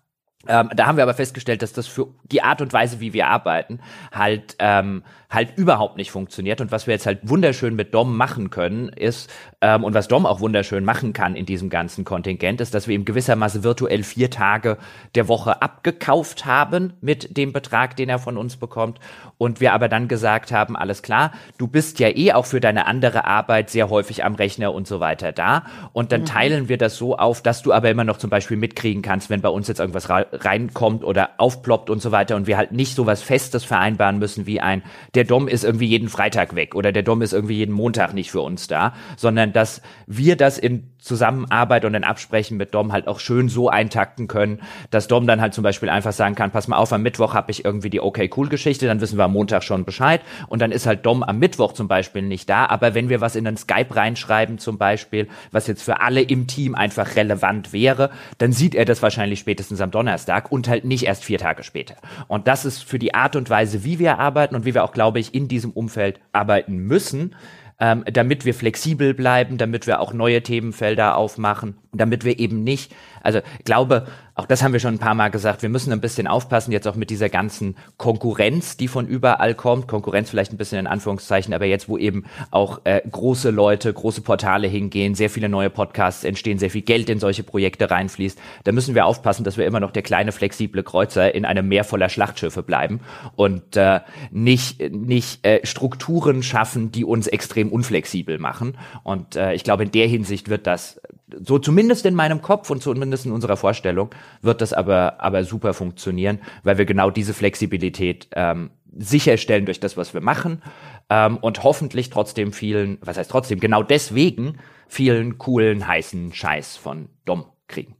[0.47, 3.27] Ähm, da haben wir aber festgestellt, dass das für die Art und Weise, wie wir
[3.27, 3.81] arbeiten,
[4.13, 6.59] halt ähm, halt überhaupt nicht funktioniert.
[6.59, 10.25] Und was wir jetzt halt wunderschön mit Dom machen können, ist, ähm, und was Dom
[10.25, 14.31] auch wunderschön machen kann in diesem ganzen Kontingent, ist, dass wir ihm gewissermaßen virtuell vier
[14.31, 14.77] Tage
[15.13, 18.99] der Woche abgekauft haben mit dem Betrag, den er von uns bekommt.
[19.37, 22.87] Und wir aber dann gesagt haben, alles klar, du bist ja eh auch für deine
[22.87, 25.65] andere Arbeit sehr häufig am Rechner und so weiter da.
[25.93, 26.25] Und dann mhm.
[26.25, 29.41] teilen wir das so auf, dass du aber immer noch zum Beispiel mitkriegen kannst, wenn
[29.41, 33.05] bei uns jetzt irgendwas reinkommt oder aufploppt und so weiter und wir halt nicht so
[33.05, 34.81] was Festes vereinbaren müssen wie ein,
[35.19, 38.31] der Dom ist irgendwie jeden Freitag weg oder der Dom ist irgendwie jeden Montag nicht
[38.31, 43.09] für uns da, sondern dass wir das in Zusammenarbeit und in Absprechen mit Dom halt
[43.09, 46.69] auch schön so eintakten können, dass Dom dann halt zum Beispiel einfach sagen kann, pass
[46.69, 49.33] mal auf, am Mittwoch habe ich irgendwie die okay cool Geschichte, dann wissen wir am
[49.33, 52.93] Montag schon Bescheid und dann ist halt Dom am Mittwoch zum Beispiel nicht da, aber
[52.93, 56.75] wenn wir was in den Skype reinschreiben zum Beispiel, was jetzt für alle im Team
[56.75, 61.25] einfach relevant wäre, dann sieht er das wahrscheinlich spätestens am Donnerstag und halt nicht erst
[61.25, 61.95] vier Tage später.
[62.29, 64.93] Und das ist für die Art und Weise, wie wir arbeiten und wie wir auch,
[65.09, 67.35] glaube ich, in diesem Umfeld arbeiten müssen,
[67.79, 72.93] ähm, damit wir flexibel bleiben, damit wir auch neue Themenfelder aufmachen, damit wir eben nicht,
[73.21, 74.07] also glaube,
[74.39, 76.87] auch das haben wir schon ein paar Mal gesagt, wir müssen ein bisschen aufpassen, jetzt
[76.87, 79.89] auch mit dieser ganzen Konkurrenz, die von überall kommt.
[79.89, 84.21] Konkurrenz vielleicht ein bisschen in Anführungszeichen, aber jetzt, wo eben auch äh, große Leute, große
[84.21, 88.71] Portale hingehen, sehr viele neue Podcasts entstehen, sehr viel Geld in solche Projekte reinfließt, da
[88.71, 92.07] müssen wir aufpassen, dass wir immer noch der kleine, flexible Kreuzer in einem Meer voller
[92.07, 93.01] Schlachtschiffe bleiben
[93.35, 93.99] und äh,
[94.31, 98.77] nicht, nicht äh, Strukturen schaffen, die uns extrem unflexibel machen.
[99.03, 101.01] Und äh, ich glaube, in der Hinsicht wird das
[101.43, 104.09] so zumindest in meinem Kopf und zumindest in unserer Vorstellung
[104.41, 109.97] wird das aber, aber super funktionieren, weil wir genau diese Flexibilität ähm, sicherstellen durch das,
[109.97, 110.61] was wir machen
[111.09, 117.09] ähm, und hoffentlich trotzdem vielen, was heißt trotzdem, genau deswegen vielen coolen, heißen Scheiß von
[117.25, 117.95] Dom kriegen.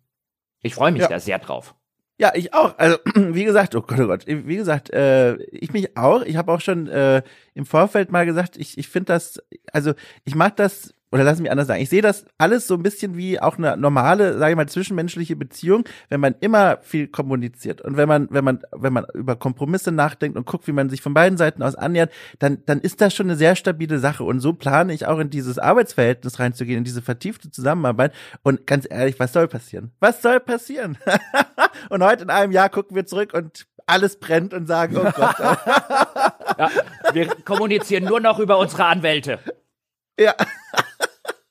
[0.62, 1.08] Ich freue mich ja.
[1.08, 1.76] da sehr drauf.
[2.20, 2.78] Ja, ich auch.
[2.78, 6.22] Also wie gesagt, oh Gott, oh Gott, wie gesagt, äh, ich mich auch.
[6.24, 9.94] Ich habe auch schon äh, im Vorfeld mal gesagt, ich, ich finde das, also
[10.26, 13.18] ich mag das oder lass mich anders sagen, ich sehe das alles so ein bisschen
[13.18, 17.98] wie auch eine normale, sage ich mal, zwischenmenschliche Beziehung, wenn man immer viel kommuniziert und
[17.98, 21.14] wenn man, wenn man, wenn man über Kompromisse nachdenkt und guckt, wie man sich von
[21.14, 24.24] beiden Seiten aus annähert, dann, dann ist das schon eine sehr stabile Sache.
[24.24, 28.14] Und so plane ich auch in dieses Arbeitsverhältnis reinzugehen, in diese vertiefte Zusammenarbeit.
[28.44, 29.92] Und ganz ehrlich, was soll passieren?
[30.00, 30.98] Was soll passieren?
[31.90, 35.40] und heute in einem Jahr gucken wir zurück und alles brennt und sagen, oh Gott.
[35.40, 36.70] ja,
[37.14, 39.40] wir kommunizieren nur noch über unsere Anwälte.
[40.20, 40.36] Ja.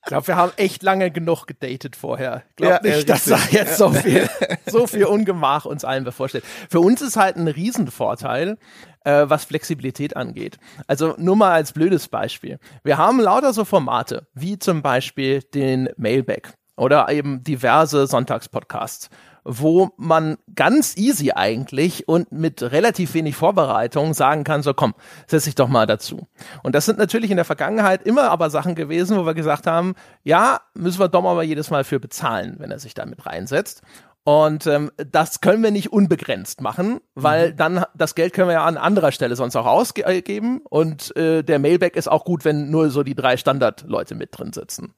[0.08, 2.42] Ich glaube, wir haben echt lange genug gedatet vorher.
[2.48, 4.26] Ich glaube ja, nicht, dass da jetzt so viel,
[4.66, 6.44] so viel Ungemach uns allen bevorsteht.
[6.70, 8.56] Für uns ist halt ein Riesenvorteil,
[9.04, 10.56] äh, was Flexibilität angeht.
[10.86, 12.58] Also nur mal als blödes Beispiel.
[12.84, 19.10] Wir haben lauter so Formate, wie zum Beispiel den Mailback oder eben diverse Sonntagspodcasts
[19.50, 24.94] wo man ganz easy eigentlich und mit relativ wenig Vorbereitung sagen kann, so komm,
[25.26, 26.26] setz dich doch mal dazu.
[26.62, 29.94] Und das sind natürlich in der Vergangenheit immer aber Sachen gewesen, wo wir gesagt haben,
[30.22, 33.80] ja, müssen wir doch mal jedes Mal für bezahlen, wenn er sich damit reinsetzt.
[34.24, 37.56] Und ähm, das können wir nicht unbegrenzt machen, weil mhm.
[37.56, 40.60] dann das Geld können wir ja an anderer Stelle sonst auch ausgeben.
[40.68, 44.52] Und äh, der Mailback ist auch gut, wenn nur so die drei Standardleute mit drin
[44.52, 44.92] sitzen.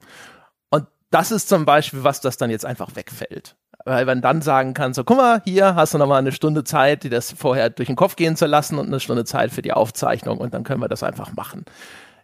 [1.11, 4.93] Das ist zum Beispiel was, das dann jetzt einfach wegfällt weil man dann sagen kann,
[4.93, 7.87] so, guck mal, hier hast du noch mal eine Stunde Zeit, die das vorher durch
[7.87, 10.81] den Kopf gehen zu lassen und eine Stunde Zeit für die Aufzeichnung und dann können
[10.81, 11.65] wir das einfach machen.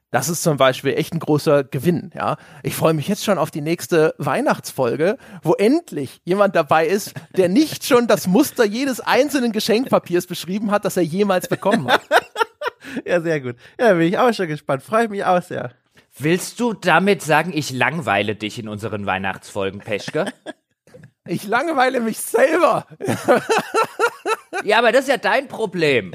[0.09, 2.37] Das ist zum Beispiel echt ein großer Gewinn, ja.
[2.63, 7.49] Ich freue mich jetzt schon auf die nächste Weihnachtsfolge, wo endlich jemand dabei ist, der
[7.49, 12.01] nicht schon das Muster jedes einzelnen Geschenkpapiers beschrieben hat, das er jemals bekommen hat.
[13.05, 13.57] ja, sehr gut.
[13.77, 14.81] Ja, bin ich auch schon gespannt.
[14.81, 15.71] Freue mich auch sehr.
[16.19, 20.25] Willst du damit sagen, ich langweile dich in unseren Weihnachtsfolgen, Peschke?
[21.29, 22.87] Ich langweile mich selber.
[24.63, 26.13] ja, aber das ist ja dein Problem.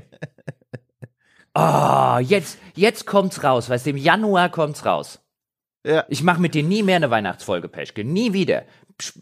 [1.55, 3.69] Oh, jetzt, jetzt kommt's raus.
[3.69, 5.21] Weißt du, im Januar kommt's raus.
[5.85, 6.07] Ja.
[6.09, 8.05] Ich mache mit dir nie mehr eine Weihnachtsfolge, Peschke.
[8.05, 8.65] Nie wieder.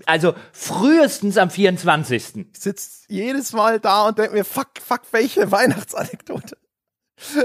[0.07, 2.37] Also frühestens am 24.
[2.53, 6.57] Ich sitze jedes Mal da und denke mir, fuck, fuck, welche Weihnachtsanekdote.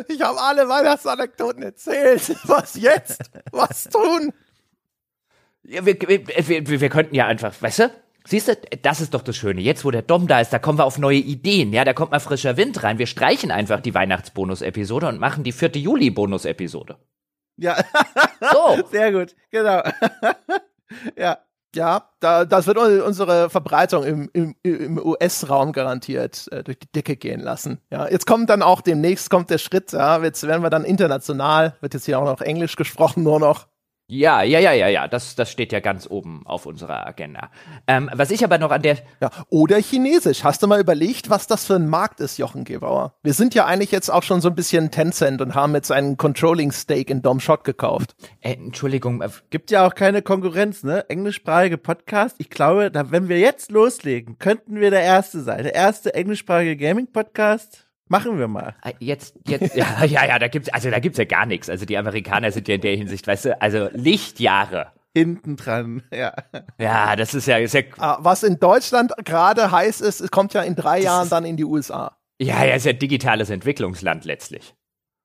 [0.08, 2.36] Ich habe alle Weihnachtsanekdoten erzählt.
[2.46, 3.22] Was jetzt?
[3.52, 4.34] Was tun?
[5.64, 7.92] Ja, wir, wir, wir, wir könnten ja einfach, weißt du,
[8.28, 9.62] Siehst du, das ist doch das Schöne.
[9.62, 11.72] Jetzt, wo der Dom da ist, da kommen wir auf neue Ideen.
[11.74, 12.98] Ja, da kommt mal frischer Wind rein.
[12.98, 15.74] Wir streichen einfach die Weihnachtsbonus-Episode und machen die 4.
[15.76, 16.98] Juli-Bonus-Episode.
[17.58, 17.78] Ja.
[18.52, 18.88] So.
[18.92, 19.36] Sehr gut.
[19.52, 19.84] Genau.
[21.16, 21.38] ja.
[21.76, 27.18] Ja, da, das wird unsere Verbreitung im, im, im US-Raum garantiert äh, durch die Decke
[27.18, 27.80] gehen lassen.
[27.92, 31.76] Ja, jetzt kommt dann auch demnächst kommt der Schritt, ja, jetzt werden wir dann international,
[31.82, 33.68] wird jetzt hier auch noch Englisch gesprochen, nur noch
[34.08, 37.50] Ja, ja, ja, ja, ja, das, das steht ja ganz oben auf unserer Agenda.
[37.88, 39.00] Ähm, was ich aber noch an der.
[39.20, 40.44] Ja, oder Chinesisch.
[40.44, 43.16] Hast du mal überlegt, was das für ein Markt ist, Jochen Gebauer?
[43.24, 46.18] Wir sind ja eigentlich jetzt auch schon so ein bisschen Tencent und haben jetzt einen
[46.18, 48.16] Controlling Stake in Dom Shot gekauft.
[48.42, 49.24] Äh, Entschuldigung.
[49.24, 51.10] Äh, Gibt ja auch keine Konkurrenz, ne?
[51.10, 52.36] Englischsprachige Podcast.
[52.38, 55.64] Ich glaube, da, wenn wir jetzt loslegen, könnten wir der Erste sein.
[55.64, 57.85] Der erste englischsprachige Gaming-Podcast.
[58.08, 58.76] Machen wir mal.
[58.84, 61.70] Äh, jetzt, jetzt, ja, ja, ja, da gibt's, also da gibt's ja gar nichts.
[61.70, 64.92] Also die Amerikaner sind ja in der Hinsicht, weißt du, also Lichtjahre.
[65.16, 66.34] Hinten dran, ja.
[66.78, 67.82] Ja, das ist ja, ist ja.
[67.98, 71.58] Ah, was in Deutschland gerade heiß ist, es kommt ja in drei Jahren dann in
[71.58, 72.18] die USA.
[72.40, 74.76] Ja, ja, ist ja digitales Entwicklungsland letztlich.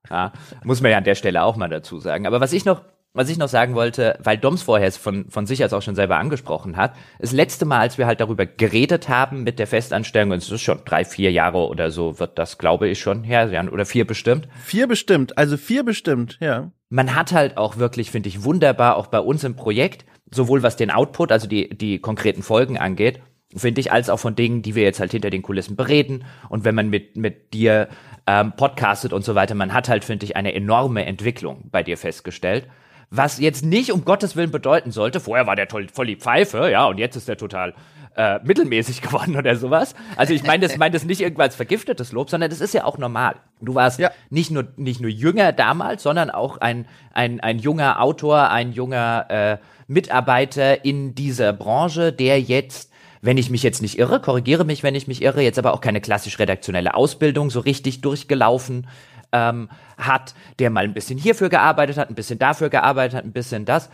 [0.09, 0.33] Ja,
[0.65, 2.27] muss man ja an der Stelle auch mal dazu sagen.
[2.27, 5.63] Aber was ich noch, was ich noch sagen wollte, weil Doms vorher von, von sich
[5.63, 9.43] als auch schon selber angesprochen hat, das letzte Mal, als wir halt darüber geredet haben
[9.43, 12.89] mit der Festanstellung, und es ist schon drei, vier Jahre oder so, wird das, glaube
[12.89, 14.49] ich, schon her sein, oder vier bestimmt.
[14.63, 16.71] Vier bestimmt, also vier bestimmt, ja.
[16.89, 20.77] Man hat halt auch wirklich, finde ich, wunderbar, auch bei uns im Projekt, sowohl was
[20.77, 23.21] den Output, also die, die konkreten Folgen angeht,
[23.55, 26.25] finde ich, als auch von Dingen, die wir jetzt halt hinter den Kulissen bereden.
[26.49, 27.89] Und wenn man mit, mit dir
[28.27, 31.97] ähm, podcastet und so weiter, man hat halt, finde ich, eine enorme Entwicklung bei dir
[31.97, 32.67] festgestellt.
[33.11, 36.71] Was jetzt nicht um Gottes Willen bedeuten sollte, vorher war der toll, voll die Pfeife,
[36.71, 37.75] ja, und jetzt ist der total
[38.17, 39.95] äh, mittelmäßig geworden oder sowas.
[40.17, 42.85] Also ich meine das, meine das nicht irgendwann als vergiftetes Lob, sondern das ist ja
[42.85, 43.37] auch normal.
[43.61, 44.11] Du warst ja.
[44.31, 49.27] nicht nur nicht nur jünger damals, sondern auch ein ein ein junger Autor, ein junger
[49.29, 52.91] äh, Mitarbeiter in dieser Branche, der jetzt
[53.23, 55.83] wenn ich mich jetzt nicht irre, korrigiere mich, wenn ich mich irre, jetzt aber auch
[55.83, 58.87] keine klassisch redaktionelle Ausbildung so richtig durchgelaufen
[59.33, 63.33] ähm, hat, der mal ein bisschen hierfür gearbeitet hat, ein bisschen dafür gearbeitet hat, ein
[63.33, 63.91] bisschen das.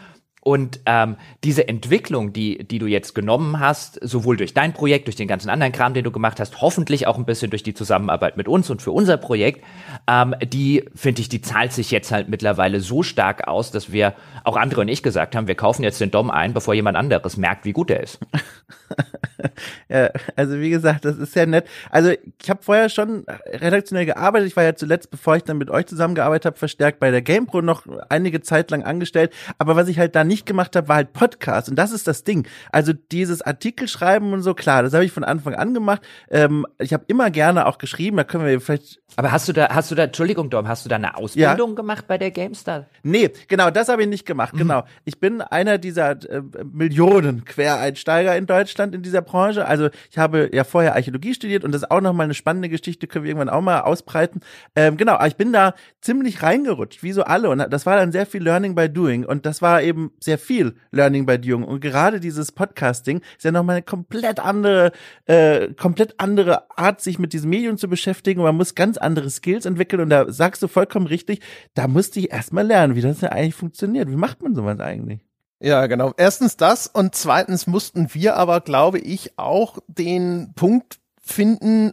[0.47, 5.17] Und ähm, diese Entwicklung, die, die du jetzt genommen hast, sowohl durch dein Projekt, durch
[5.17, 8.37] den ganzen anderen Kram, den du gemacht hast, hoffentlich auch ein bisschen durch die Zusammenarbeit
[8.37, 9.65] mit uns und für unser Projekt,
[10.07, 14.15] ähm, die, finde ich, die zahlt sich jetzt halt mittlerweile so stark aus, dass wir,
[14.45, 17.37] auch andere und ich gesagt haben, wir kaufen jetzt den Dom ein, bevor jemand anderes
[17.37, 18.21] merkt, wie gut er ist.
[19.89, 21.67] ja, also wie gesagt, das ist sehr nett.
[21.91, 24.49] Also ich habe vorher schon redaktionell gearbeitet.
[24.49, 27.63] Ich war ja zuletzt, bevor ich dann mit euch zusammengearbeitet habe, verstärkt bei der GamePro
[27.63, 29.33] noch einige Zeit lang angestellt.
[29.59, 31.69] Aber was ich halt da nicht gemacht habe, war halt Podcast.
[31.69, 32.47] Und das ist das Ding.
[32.73, 36.03] Also dieses Artikel schreiben und so, klar, das habe ich von Anfang an gemacht.
[36.31, 38.17] Ähm, ich habe immer gerne auch geschrieben.
[38.17, 39.01] Da können wir vielleicht.
[39.17, 41.77] Aber hast du da, hast du da, Entschuldigung, Dom, hast du da eine Ausbildung ja.
[41.77, 42.87] gemacht bei der GameStar?
[43.03, 44.55] Nee, genau, das habe ich nicht gemacht.
[44.55, 44.59] Mhm.
[44.59, 44.85] Genau.
[45.05, 49.67] Ich bin einer dieser äh, Millionen Quereinsteiger in Deutschland in dieser Branche.
[49.67, 53.07] Also ich habe ja vorher Archäologie studiert und das ist auch nochmal eine spannende Geschichte,
[53.07, 54.41] können wir irgendwann auch mal ausbreiten.
[54.75, 57.51] Ähm, genau, aber ich bin da ziemlich reingerutscht, wie so alle.
[57.51, 59.25] Und das war dann sehr viel Learning by Doing.
[59.25, 61.65] Und das war eben sehr viel Learning by Doing.
[61.65, 64.93] Und gerade dieses Podcasting ist ja nochmal eine komplett andere,
[65.27, 68.43] äh, komplett andere Art, sich mit diesem Medium zu beschäftigen.
[68.43, 70.01] man muss ganz andere Skills entwickeln.
[70.03, 71.41] Und da sagst du vollkommen richtig,
[71.75, 74.11] da musste ich erstmal lernen, wie das ja eigentlich funktioniert.
[74.11, 75.26] Wie macht man sowas eigentlich?
[75.61, 76.13] Ja, genau.
[76.17, 81.93] Erstens das und zweitens mussten wir aber, glaube ich, auch den Punkt finden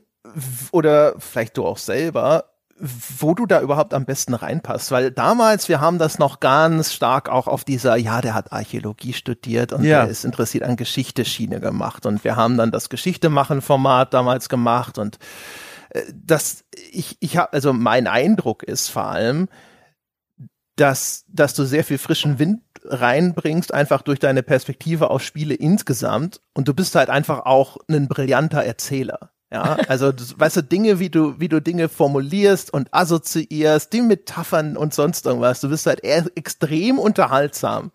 [0.71, 4.91] oder vielleicht du auch selber, wo du da überhaupt am besten reinpasst.
[4.91, 9.13] Weil damals, wir haben das noch ganz stark auch auf dieser, ja, der hat Archäologie
[9.13, 10.01] studiert und ja.
[10.01, 12.05] der ist interessiert an Geschichte-Schiene gemacht.
[12.05, 15.19] Und wir haben dann das Geschichte-machen-Format damals gemacht und
[15.89, 19.47] äh, das, ich, ich habe, also mein Eindruck ist vor allem,
[20.75, 26.41] dass, dass du sehr viel frischen Wind reinbringst, einfach durch deine Perspektive auf Spiele insgesamt.
[26.53, 29.31] Und du bist halt einfach auch ein brillanter Erzähler.
[29.51, 34.01] Ja, also du, weißt du, Dinge, wie du, wie du Dinge formulierst und assoziierst, die
[34.01, 37.91] Metaphern und sonst irgendwas, du bist halt extrem unterhaltsam.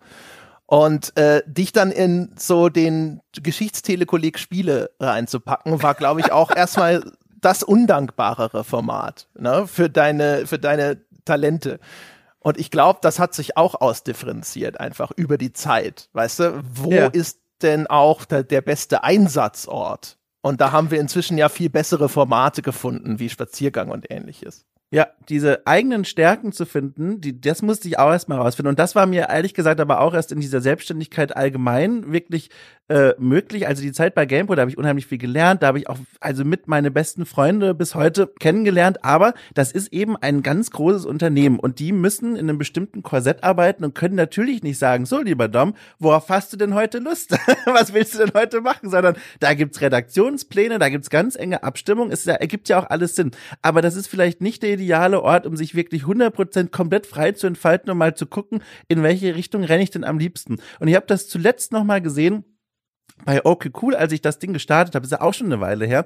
[0.65, 7.03] Und äh, dich dann in so den Geschichtstelekolleg Spiele reinzupacken, war, glaube ich, auch erstmal
[7.41, 11.79] das undankbarere Format ne, für deine, für deine Talente.
[12.39, 16.09] Und ich glaube, das hat sich auch ausdifferenziert einfach über die Zeit.
[16.13, 17.07] Weißt du, wo ja.
[17.07, 20.17] ist denn auch der, der beste Einsatzort?
[20.41, 24.65] Und da haben wir inzwischen ja viel bessere Formate gefunden, wie Spaziergang und ähnliches.
[24.91, 28.71] Ja, diese eigenen Stärken zu finden, die, das musste ich auch erstmal rausfinden.
[28.71, 32.49] Und das war mir ehrlich gesagt aber auch erst in dieser Selbstständigkeit allgemein wirklich
[32.87, 33.67] äh, möglich.
[33.67, 35.61] Also die Zeit bei GamePro, da habe ich unheimlich viel gelernt.
[35.61, 39.05] Da habe ich auch also mit meine besten Freunde bis heute kennengelernt.
[39.05, 43.43] Aber das ist eben ein ganz großes Unternehmen und die müssen in einem bestimmten Korsett
[43.43, 47.37] arbeiten und können natürlich nicht sagen, so lieber Dom, worauf hast du denn heute Lust?
[47.65, 48.89] Was willst du denn heute machen?
[48.89, 52.09] Sondern da gibt's Redaktionspläne, da gibt's ganz enge Abstimmung.
[52.09, 53.29] Es ergibt ja auch alles Sinn.
[53.61, 57.47] Aber das ist vielleicht nicht der ideale Ort, um sich wirklich 100% komplett frei zu
[57.47, 60.57] entfalten und mal zu gucken, in welche Richtung renne ich denn am liebsten.
[60.79, 62.45] Und ich habe das zuletzt noch mal gesehen,
[63.25, 65.85] bei Okay Cool, als ich das Ding gestartet habe, ist ja auch schon eine Weile
[65.85, 66.05] her,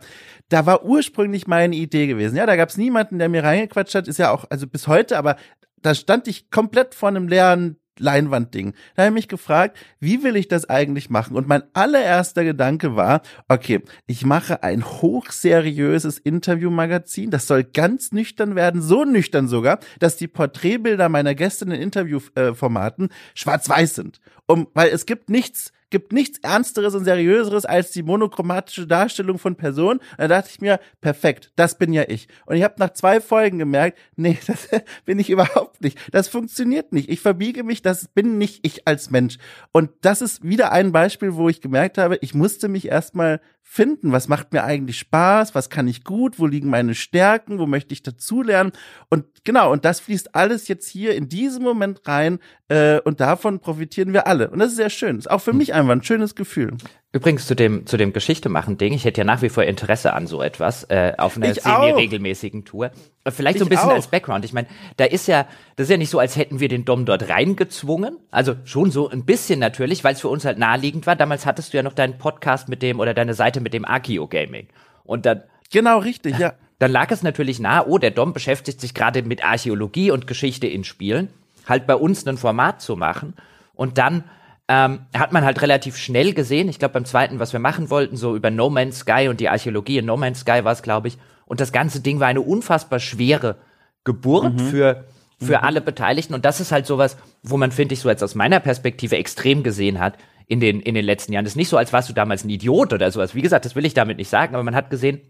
[0.49, 2.35] da war ursprünglich meine Idee gewesen.
[2.35, 5.17] Ja, da gab es niemanden, der mir reingequatscht hat, ist ja auch, also bis heute,
[5.17, 5.35] aber
[5.81, 8.73] da stand ich komplett vor einem leeren Leinwandding.
[8.95, 11.35] Da habe ich mich gefragt, wie will ich das eigentlich machen?
[11.35, 17.31] Und mein allererster Gedanke war, okay, ich mache ein hochseriöses Interviewmagazin.
[17.31, 23.09] Das soll ganz nüchtern werden, so nüchtern sogar, dass die Porträtbilder meiner Gäste in Interviewformaten
[23.35, 24.19] schwarz-weiß sind.
[24.45, 29.55] Um, weil es gibt nichts gibt nichts Ernsteres und Seriöseres als die monochromatische Darstellung von
[29.55, 29.99] Personen.
[30.17, 32.27] Da dachte ich mir, perfekt, das bin ja ich.
[32.47, 34.67] Und ich habe nach zwei Folgen gemerkt, nee, das
[35.05, 35.99] bin ich überhaupt nicht.
[36.11, 37.09] Das funktioniert nicht.
[37.09, 39.37] Ich verbiege mich, das bin nicht ich als Mensch.
[39.71, 44.11] Und das ist wieder ein Beispiel, wo ich gemerkt habe, ich musste mich erstmal finden,
[44.11, 47.93] was macht mir eigentlich Spaß, was kann ich gut, wo liegen meine Stärken, wo möchte
[47.93, 48.71] ich dazulernen?
[49.09, 53.59] Und genau, und das fließt alles jetzt hier in diesem Moment rein äh, und davon
[53.59, 54.51] profitieren wir alle.
[54.51, 55.57] Und das ist sehr schön, ist auch für hm.
[55.57, 56.77] mich einfach ein schönes Gefühl.
[57.15, 60.13] Übrigens zu dem zu dem Geschichte machen Ding, ich hätte ja nach wie vor Interesse
[60.13, 62.89] an so etwas äh, auf einer semi-regelmäßigen Tour.
[63.23, 63.93] Äh, vielleicht so ein bisschen auch.
[63.93, 64.43] als Background.
[64.45, 65.45] Ich meine, da ist ja,
[65.75, 68.17] das ist ja nicht so, als hätten wir den Dom dort reingezwungen.
[68.31, 71.15] Also schon so ein bisschen natürlich, weil es für uns halt naheliegend war.
[71.15, 74.27] Damals hattest du ja noch deinen Podcast mit dem oder deine Seite mit dem Akio
[74.27, 74.67] Gaming.
[75.03, 76.53] Und dann genau richtig, ja.
[76.79, 80.67] Dann lag es natürlich nahe, oh, der Dom beschäftigt sich gerade mit Archäologie und Geschichte
[80.67, 81.29] in Spielen,
[81.65, 83.35] halt bei uns ein Format zu machen
[83.73, 84.25] und dann
[84.67, 88.15] ähm, hat man halt relativ schnell gesehen, ich glaube beim zweiten, was wir machen wollten,
[88.15, 91.09] so über No Man's Sky und die Archäologie in No Man's Sky war es, glaube
[91.09, 91.17] ich.
[91.45, 93.57] Und das ganze Ding war eine unfassbar schwere
[94.05, 94.59] Geburt mhm.
[94.59, 95.05] für,
[95.39, 95.63] für mhm.
[95.63, 96.33] alle Beteiligten.
[96.33, 99.63] Und das ist halt sowas, wo man, finde ich, so jetzt aus meiner Perspektive extrem
[99.63, 101.43] gesehen hat in den, in den letzten Jahren.
[101.43, 103.35] Das ist nicht so, als warst du damals ein Idiot oder sowas.
[103.35, 105.21] Wie gesagt, das will ich damit nicht sagen, aber man hat gesehen,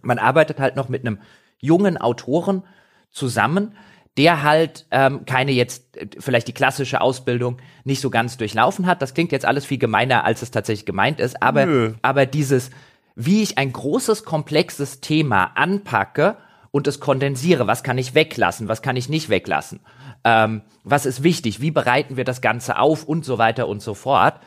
[0.00, 1.18] man arbeitet halt noch mit einem
[1.58, 2.64] jungen Autoren
[3.12, 3.76] zusammen,
[4.18, 9.02] der halt ähm, keine jetzt äh, vielleicht die klassische Ausbildung nicht so ganz durchlaufen hat.
[9.02, 11.94] Das klingt jetzt alles viel gemeiner, als es tatsächlich gemeint ist, aber, Nö.
[12.02, 12.70] aber dieses,
[13.14, 16.36] wie ich ein großes, komplexes Thema anpacke
[16.70, 19.80] und es kondensiere, was kann ich weglassen, was kann ich nicht weglassen,
[20.24, 23.04] ähm, was ist wichtig, wie bereiten wir das Ganze auf?
[23.04, 24.40] Und so weiter und so fort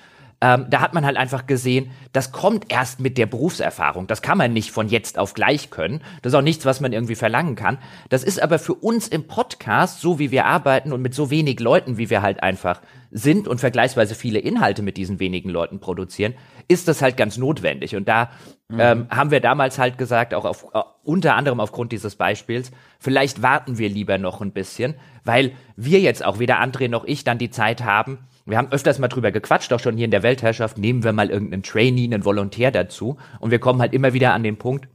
[0.46, 4.06] ähm, da hat man halt einfach gesehen, das kommt erst mit der Berufserfahrung.
[4.06, 6.02] Das kann man nicht von jetzt auf gleich können.
[6.22, 7.80] Das ist auch nichts, was man irgendwie verlangen kann.
[8.10, 11.60] Das ist aber für uns im Podcast, so wie wir arbeiten und mit so wenig
[11.60, 16.36] Leuten, wie wir halt einfach sind und vergleichsweise viele Inhalte mit diesen wenigen Leuten produzieren,
[16.68, 17.96] ist das halt ganz notwendig.
[17.96, 18.30] Und da
[18.68, 18.80] mhm.
[18.80, 20.68] ähm, haben wir damals halt gesagt, auch auf,
[21.04, 26.24] unter anderem aufgrund dieses Beispiels, vielleicht warten wir lieber noch ein bisschen, weil wir jetzt
[26.24, 29.74] auch weder André noch ich dann die Zeit haben, wir haben öfters mal drüber gequatscht,
[29.74, 33.18] auch schon hier in der Weltherrschaft, nehmen wir mal irgendeinen Trainee, einen Volontär dazu.
[33.40, 34.88] Und wir kommen halt immer wieder an den Punkt,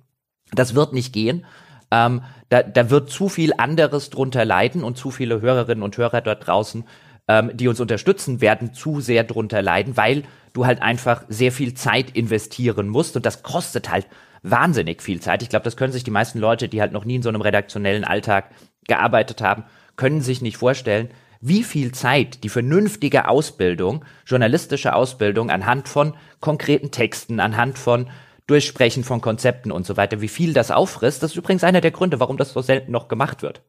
[0.52, 1.44] das wird nicht gehen.
[1.90, 6.20] Ähm, da, da wird zu viel anderes drunter leiden und zu viele Hörerinnen und Hörer
[6.20, 6.84] dort draußen,
[7.26, 11.74] ähm, die uns unterstützen, werden zu sehr drunter leiden, weil du halt einfach sehr viel
[11.74, 14.06] Zeit investieren musst und das kostet halt
[14.42, 15.42] wahnsinnig viel Zeit.
[15.42, 17.42] Ich glaube, das können sich die meisten Leute, die halt noch nie in so einem
[17.42, 18.50] redaktionellen Alltag
[18.86, 19.64] gearbeitet haben,
[19.96, 26.90] können sich nicht vorstellen, wie viel Zeit die vernünftige Ausbildung, journalistische Ausbildung anhand von konkreten
[26.90, 28.08] Texten, anhand von
[28.46, 31.92] Durchsprechen von Konzepten und so weiter, wie viel das auffrisst, das ist übrigens einer der
[31.92, 33.62] Gründe, warum das so selten noch gemacht wird.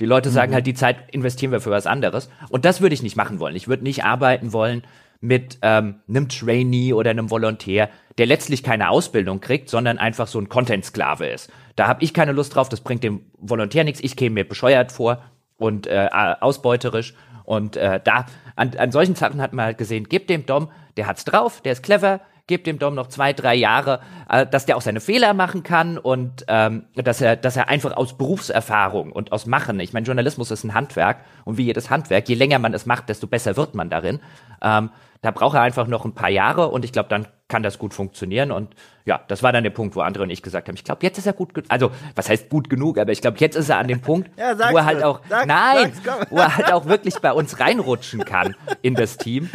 [0.00, 0.56] Die Leute sagen mhm.
[0.56, 2.30] halt, die Zeit investieren wir für was anderes.
[2.50, 3.56] Und das würde ich nicht machen wollen.
[3.56, 4.82] Ich würde nicht arbeiten wollen
[5.20, 10.38] mit ähm, einem Trainee oder einem Volontär, der letztlich keine Ausbildung kriegt, sondern einfach so
[10.38, 11.50] ein Content-Sklave ist.
[11.74, 14.92] Da habe ich keine Lust drauf, das bringt dem Volontär nichts, ich käme mir bescheuert
[14.92, 15.22] vor
[15.58, 16.08] und äh,
[16.40, 17.14] ausbeuterisch.
[17.44, 21.06] Und äh, da, an, an solchen Sachen hat man halt gesehen, gebt dem Dom, der
[21.06, 24.76] hat's drauf, der ist clever, gebt dem Dom noch zwei, drei Jahre, äh, dass der
[24.76, 29.32] auch seine Fehler machen kann und ähm, dass er, dass er einfach aus Berufserfahrung und
[29.32, 32.74] aus Machen, ich meine, Journalismus ist ein Handwerk und wie jedes Handwerk, je länger man
[32.74, 34.20] es macht, desto besser wird man darin.
[34.62, 37.78] Ähm, da braucht er einfach noch ein paar Jahre und ich glaube, dann kann das
[37.78, 38.52] gut funktionieren.
[38.52, 41.00] Und ja, das war dann der Punkt, wo andere und ich gesagt haben, ich glaube,
[41.02, 41.70] jetzt ist er gut genug.
[41.70, 42.98] Also, was heißt gut genug?
[42.98, 45.46] Aber ich glaube, jetzt ist er an dem Punkt, ja, wo er halt auch, sag's,
[45.46, 49.50] nein, sag's, wo er halt auch wirklich bei uns reinrutschen kann in das Team.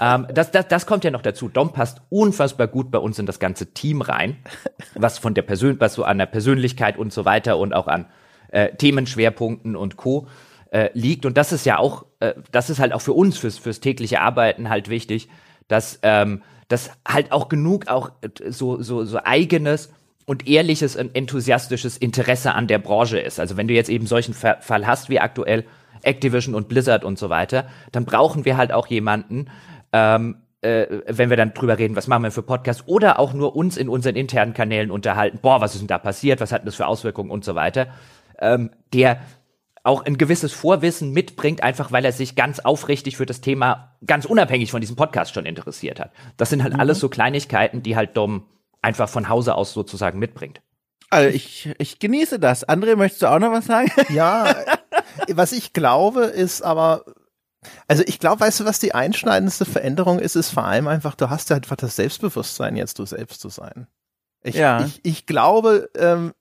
[0.00, 1.48] Ähm, das, das, das kommt ja noch dazu.
[1.48, 4.36] Dom passt unfassbar gut bei uns in das ganze Team rein,
[4.94, 8.06] was von der Persön was so an der Persönlichkeit und so weiter und auch an
[8.48, 10.26] äh, Themenschwerpunkten und Co
[10.76, 11.24] äh, liegt.
[11.24, 14.20] Und das ist ja auch, äh, das ist halt auch für uns, fürs, fürs tägliche
[14.20, 15.30] Arbeiten halt wichtig,
[15.68, 19.90] dass, ähm, dass halt auch genug auch äh, so, so, so eigenes
[20.26, 23.40] und ehrliches und enthusiastisches Interesse an der Branche ist.
[23.40, 25.64] Also wenn du jetzt eben solchen Ver Fall hast wie aktuell
[26.02, 29.46] Activision und Blizzard und so weiter, dann brauchen wir halt auch jemanden,
[29.94, 33.56] ähm, äh, wenn wir dann drüber reden, was machen wir für Podcasts oder auch nur
[33.56, 36.66] uns in unseren internen Kanälen unterhalten, boah, was ist denn da passiert, was hat denn
[36.66, 37.86] das für Auswirkungen und so weiter,
[38.40, 39.20] ähm, der
[39.86, 44.24] auch ein gewisses Vorwissen mitbringt, einfach weil er sich ganz aufrichtig für das Thema ganz
[44.24, 46.12] unabhängig von diesem Podcast schon interessiert hat.
[46.36, 46.80] Das sind halt mhm.
[46.80, 48.46] alles so Kleinigkeiten, die halt Dom
[48.82, 50.60] einfach von Hause aus sozusagen mitbringt.
[51.10, 52.68] Also ich, ich genieße das.
[52.68, 53.90] André, möchtest du auch noch was sagen?
[54.08, 54.56] Ja,
[55.32, 57.04] was ich glaube, ist aber,
[57.86, 61.30] Also ich glaube, weißt du, was die einschneidendste Veränderung ist, ist vor allem einfach, du
[61.30, 63.86] hast ja einfach das Selbstbewusstsein, jetzt du selbst zu sein.
[64.42, 64.84] Ich, ja.
[64.84, 66.32] ich, ich glaube, ähm,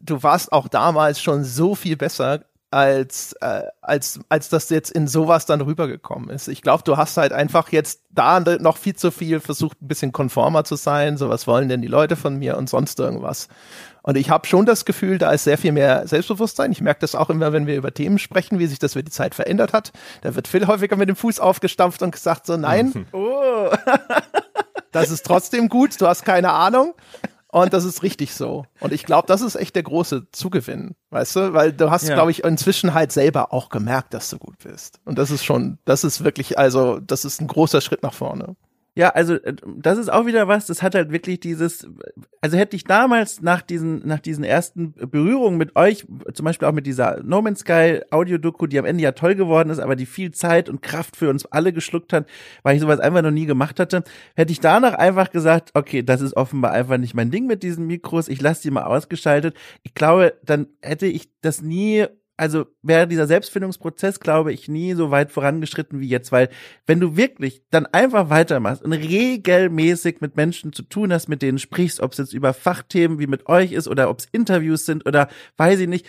[0.00, 5.06] du warst auch damals schon so viel besser, als, äh, als, als das jetzt in
[5.06, 6.48] sowas dann rübergekommen ist.
[6.48, 10.12] Ich glaube, du hast halt einfach jetzt da noch viel zu viel versucht, ein bisschen
[10.12, 11.16] konformer zu sein.
[11.16, 13.48] So, was wollen denn die Leute von mir und sonst irgendwas.
[14.02, 16.72] Und ich habe schon das Gefühl, da ist sehr viel mehr Selbstbewusstsein.
[16.72, 19.12] Ich merke das auch immer, wenn wir über Themen sprechen, wie sich das über die
[19.12, 19.92] Zeit verändert hat.
[20.22, 23.68] Da wird viel häufiger mit dem Fuß aufgestampft und gesagt so, nein, oh.
[24.92, 26.94] das ist trotzdem gut, du hast keine Ahnung.
[27.52, 28.64] Und das ist richtig so.
[28.80, 31.52] Und ich glaube, das ist echt der große Zugewinn, weißt du?
[31.52, 32.14] Weil du hast, ja.
[32.14, 35.00] glaube ich, inzwischen halt selber auch gemerkt, dass du gut bist.
[35.04, 38.56] Und das ist schon, das ist wirklich, also, das ist ein großer Schritt nach vorne.
[38.94, 41.88] Ja, also äh, das ist auch wieder was, das hat halt wirklich dieses,
[42.42, 46.72] also hätte ich damals nach diesen, nach diesen ersten Berührungen mit euch, zum Beispiel auch
[46.72, 50.04] mit dieser No Man's Sky Audio-Doku, die am Ende ja toll geworden ist, aber die
[50.04, 52.28] viel Zeit und Kraft für uns alle geschluckt hat,
[52.64, 54.04] weil ich sowas einfach noch nie gemacht hatte,
[54.36, 57.86] hätte ich danach einfach gesagt, okay, das ist offenbar einfach nicht mein Ding mit diesen
[57.86, 59.56] Mikros, ich lasse die mal ausgeschaltet.
[59.84, 62.06] Ich glaube, dann hätte ich das nie
[62.42, 66.48] also wäre dieser Selbstfindungsprozess, glaube ich, nie so weit vorangeschritten wie jetzt, weil
[66.86, 71.60] wenn du wirklich dann einfach weitermachst und regelmäßig mit Menschen zu tun hast, mit denen
[71.60, 75.06] sprichst, ob es jetzt über Fachthemen wie mit euch ist oder ob es Interviews sind
[75.06, 76.04] oder weiß ich nicht,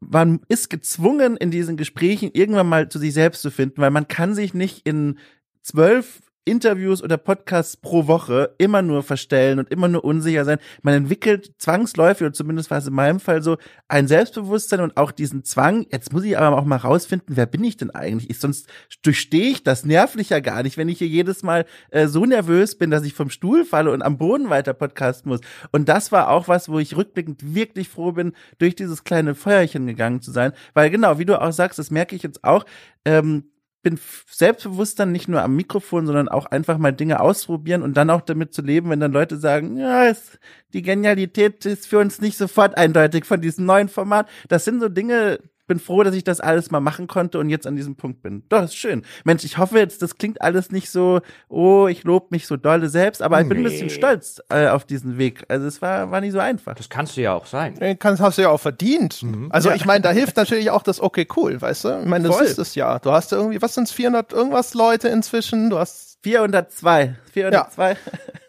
[0.00, 4.06] man ist gezwungen, in diesen Gesprächen irgendwann mal zu sich selbst zu finden, weil man
[4.06, 5.18] kann sich nicht in
[5.62, 10.58] zwölf Interviews oder Podcasts pro Woche immer nur verstellen und immer nur unsicher sein.
[10.82, 15.12] Man entwickelt zwangsläufig, oder zumindest war es in meinem Fall so, ein Selbstbewusstsein und auch
[15.12, 18.30] diesen Zwang, jetzt muss ich aber auch mal rausfinden, wer bin ich denn eigentlich?
[18.30, 18.68] Ich, sonst
[19.02, 22.76] durchstehe ich das nervlich ja gar nicht, wenn ich hier jedes Mal äh, so nervös
[22.76, 25.40] bin, dass ich vom Stuhl falle und am Boden weiter podcasten muss.
[25.72, 29.86] Und das war auch was, wo ich rückblickend wirklich froh bin, durch dieses kleine Feuerchen
[29.86, 30.52] gegangen zu sein.
[30.74, 32.64] Weil genau, wie du auch sagst, das merke ich jetzt auch,
[33.04, 33.44] ähm,
[33.82, 38.10] bin selbstbewusst dann nicht nur am Mikrofon, sondern auch einfach mal Dinge ausprobieren und dann
[38.10, 40.38] auch damit zu leben, wenn dann Leute sagen, ja, es,
[40.72, 44.28] die Genialität ist für uns nicht sofort eindeutig von diesem neuen Format.
[44.48, 45.40] Das sind so Dinge,
[45.70, 48.42] bin froh, dass ich das alles mal machen konnte und jetzt an diesem Punkt bin.
[48.48, 49.02] Doch, ist schön.
[49.22, 52.88] Mensch, ich hoffe jetzt, das klingt alles nicht so, oh, ich lob mich so dolle
[52.88, 55.44] selbst, aber ich bin ein bisschen stolz äh, auf diesen Weg.
[55.46, 56.74] Also es war, war nicht so einfach.
[56.74, 57.76] Das kannst du ja auch sein.
[57.76, 59.22] Den kannst, hast du ja auch verdient.
[59.22, 59.46] Mhm.
[59.52, 59.76] Also ja.
[59.76, 62.00] ich meine, da hilft natürlich auch das okay cool, weißt du?
[62.00, 62.46] Ich meine, das Voll.
[62.46, 62.98] ist es ja.
[62.98, 65.70] Du hast irgendwie, was sind's, 400 irgendwas Leute inzwischen?
[65.70, 67.14] Du hast 402.
[67.32, 67.96] 402.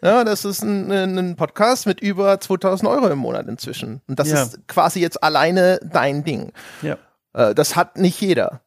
[0.02, 4.02] Ja, ja das ist ein, ein, Podcast mit über 2000 Euro im Monat inzwischen.
[4.08, 4.42] Und das ja.
[4.42, 6.52] ist quasi jetzt alleine dein Ding.
[6.82, 6.98] Ja.
[7.34, 8.62] Äh, das hat nicht jeder.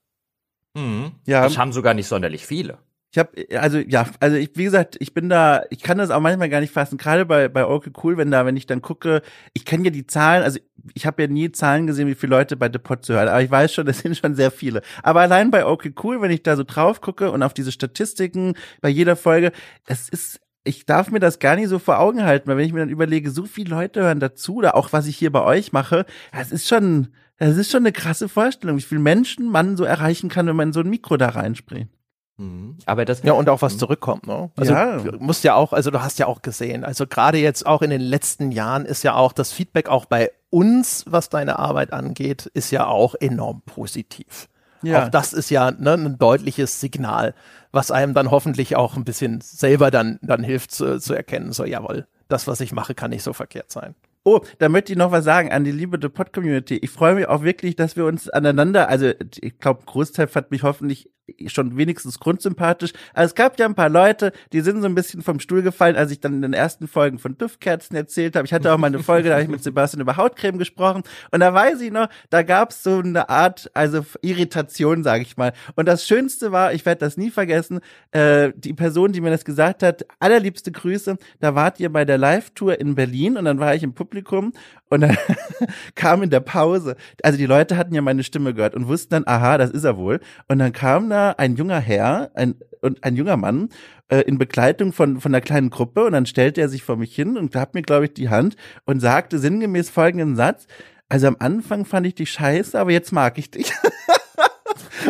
[0.73, 1.11] Mhm.
[1.25, 1.43] Ja.
[1.43, 2.77] Das haben sogar nicht sonderlich viele.
[3.15, 6.19] Ich habe also ja, also ich, wie gesagt, ich bin da, ich kann das auch
[6.19, 6.97] manchmal gar nicht fassen.
[6.97, 9.21] Gerade bei bei Okay Cool, wenn da, wenn ich dann gucke,
[9.53, 10.59] ich kenne ja die Zahlen, also
[10.93, 13.41] ich habe ja nie Zahlen gesehen, wie viele Leute bei The Pod zu hören, aber
[13.41, 14.81] ich weiß schon, das sind schon sehr viele.
[15.01, 18.55] Aber allein bei Okay Cool, wenn ich da so drauf gucke und auf diese Statistiken
[18.81, 19.53] bei jeder Folge,
[19.85, 22.73] das ist ich darf mir das gar nicht so vor Augen halten, weil wenn ich
[22.73, 25.71] mir dann überlege, so viele Leute hören dazu, oder auch was ich hier bei euch
[25.71, 29.83] mache, das ist schon, das ist schon eine krasse Vorstellung, wie viele Menschen man so
[29.83, 31.89] erreichen kann, wenn man so ein Mikro da reinspricht.
[32.37, 32.77] Mhm.
[32.85, 34.51] Aber das ja und auch was zurückkommt, ne?
[34.57, 34.97] Also ja.
[34.97, 37.89] du musst ja auch, also du hast ja auch gesehen, also gerade jetzt auch in
[37.89, 42.45] den letzten Jahren ist ja auch das Feedback auch bei uns, was deine Arbeit angeht,
[42.47, 44.49] ist ja auch enorm positiv.
[44.81, 45.05] Ja.
[45.05, 47.33] Auch das ist ja ne, ein deutliches Signal,
[47.71, 51.63] was einem dann hoffentlich auch ein bisschen selber dann dann hilft zu, zu erkennen, so
[51.63, 53.95] jawohl, das was ich mache, kann nicht so verkehrt sein.
[54.27, 56.77] Oh, da möchte ich noch was sagen an die liebe The Pod Community.
[56.77, 60.63] Ich freue mich auch wirklich, dass wir uns aneinander, also ich glaube, Großteil fand mich
[60.63, 61.11] hoffentlich
[61.47, 62.93] schon wenigstens grundsympathisch.
[63.13, 65.95] Also es gab ja ein paar Leute, die sind so ein bisschen vom Stuhl gefallen,
[65.95, 68.45] als ich dann in den ersten Folgen von Duftkerzen erzählt habe.
[68.45, 71.39] Ich hatte auch mal eine Folge, da habe ich mit Sebastian über Hautcreme gesprochen und
[71.39, 75.53] da weiß ich noch, da gab es so eine Art, also Irritation, sage ich mal.
[75.75, 77.79] Und das Schönste war, ich werde das nie vergessen,
[78.11, 82.17] äh, die Person, die mir das gesagt hat, allerliebste Grüße, da wart ihr bei der
[82.17, 84.53] Live-Tour in Berlin und dann war ich im Publikum
[84.89, 85.17] und dann
[85.95, 89.23] kam in der Pause, also die Leute hatten ja meine Stimme gehört und wussten dann,
[89.25, 90.19] aha, das ist er wohl.
[90.47, 93.69] Und dann kam da ein junger Herr ein, und ein junger Mann
[94.09, 97.15] äh, in Begleitung von, von einer kleinen Gruppe und dann stellte er sich vor mich
[97.15, 98.55] hin und gab mir, glaube ich, die Hand
[98.85, 100.67] und sagte sinngemäß folgenden Satz.
[101.09, 103.71] Also am Anfang fand ich dich scheiße, aber jetzt mag ich dich.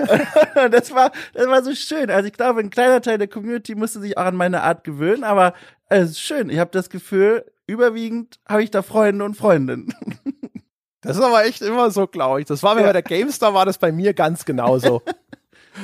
[0.71, 2.09] das war, das war so schön.
[2.09, 5.23] Also ich glaube, ein kleiner Teil der Community musste sich auch an meine Art gewöhnen,
[5.23, 5.53] aber
[5.89, 6.49] es ist schön.
[6.49, 9.93] Ich habe das Gefühl, überwiegend habe ich da Freunde und Freundinnen.
[11.05, 12.47] Das ist aber echt immer so, glaube ich.
[12.47, 12.87] Das war mir ja.
[12.87, 15.03] bei der GameStar, war das bei mir ganz genauso.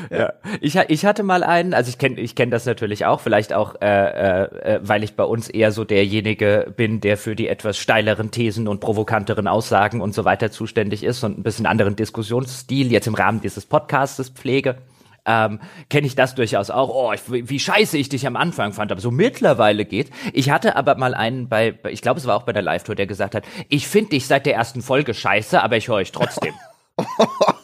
[0.10, 0.34] ja.
[0.60, 3.76] Ich, ich hatte mal einen, also ich kenne ich kenn das natürlich auch, vielleicht auch,
[3.82, 8.32] äh, äh, weil ich bei uns eher so derjenige bin, der für die etwas steileren
[8.32, 13.08] Thesen und provokanteren Aussagen und so weiter zuständig ist und ein bisschen anderen Diskussionsstil jetzt
[13.08, 14.78] im Rahmen dieses Podcastes pflege.
[15.26, 16.90] ähm, kenne ich das durchaus auch.
[16.90, 20.10] Oh, ich, wie scheiße ich dich am Anfang fand, aber so mittlerweile geht.
[20.34, 23.08] Ich hatte aber mal einen bei, ich glaube, es war auch bei der Live-Tour, der
[23.08, 26.54] gesagt hat, ich finde dich seit der ersten Folge scheiße, aber ich höre euch trotzdem.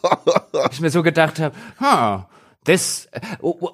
[0.74, 2.24] ich mir so gedacht habe, huh,
[2.64, 3.08] das,
[3.42, 3.70] oh,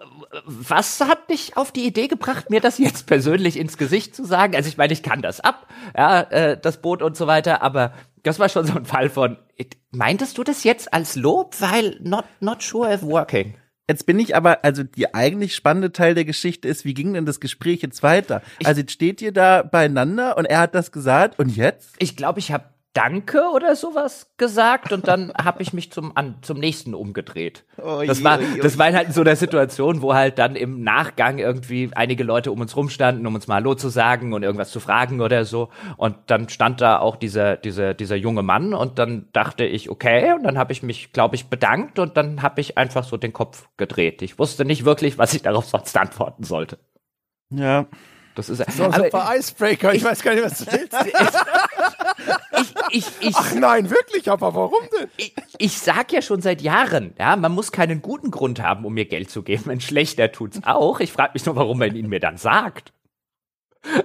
[0.46, 4.56] was hat dich auf die Idee gebracht, mir das jetzt persönlich ins Gesicht zu sagen?
[4.56, 5.68] Also ich meine, ich kann das ab,
[5.98, 9.38] ja, äh, das Boot und so weiter, aber das war schon so ein Fall von,
[9.91, 11.56] meintest du das jetzt als Lob?
[11.60, 13.56] Weil not, not sure if working.
[13.89, 17.26] Jetzt bin ich aber, also die eigentlich spannende Teil der Geschichte ist, wie ging denn
[17.26, 18.41] das Gespräch jetzt weiter?
[18.60, 21.96] Ich, also jetzt steht ihr da beieinander und er hat das gesagt und jetzt?
[22.00, 22.64] Ich glaube, ich habe
[22.94, 27.66] Danke oder sowas gesagt und dann habe ich mich zum an, zum nächsten umgedreht.
[27.78, 31.89] Oh, das war das war halt so eine Situation, wo halt dann im Nachgang irgendwie
[31.96, 35.22] einige Leute um uns rumstanden, um uns mal Hallo zu sagen und irgendwas zu fragen
[35.22, 39.66] oder so und dann stand da auch dieser dieser dieser junge Mann und dann dachte
[39.66, 43.04] ich okay und dann habe ich mich glaube ich bedankt und dann habe ich einfach
[43.04, 44.22] so den Kopf gedreht.
[44.22, 46.78] Ich wusste nicht wirklich, was ich darauf sonst antworten sollte.
[47.50, 47.88] Ja.
[48.36, 49.91] Das ist so ein super Icebreaker.
[49.91, 50.93] Ich, ich, weiß gar nicht, was du willst.
[52.89, 55.09] ich, ich, Ach nein, wirklich, aber warum denn?
[55.17, 58.93] Ich, ich sag ja schon seit Jahren, ja, man muss keinen guten Grund haben, um
[58.93, 59.69] mir Geld zu geben.
[59.69, 60.99] Ein schlechter tut's auch.
[60.99, 62.91] Ich frage mich nur, warum man ihn mir dann sagt.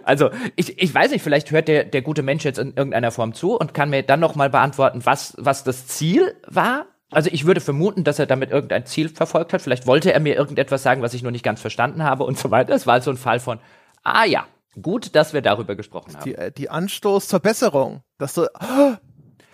[0.03, 3.33] Also, ich, ich weiß nicht, vielleicht hört der, der gute Mensch jetzt in irgendeiner Form
[3.33, 6.87] zu und kann mir dann nochmal beantworten, was, was das Ziel war.
[7.11, 9.63] Also ich würde vermuten, dass er damit irgendein Ziel verfolgt hat.
[9.63, 12.51] Vielleicht wollte er mir irgendetwas sagen, was ich noch nicht ganz verstanden habe und so
[12.51, 12.75] weiter.
[12.75, 13.61] Es war so ein Fall von,
[14.03, 14.47] Ah ja,
[14.81, 16.25] gut, dass wir darüber gesprochen haben.
[16.25, 18.03] Die, äh, die Anstoß zur Besserung.
[18.19, 18.95] Dass du, oh,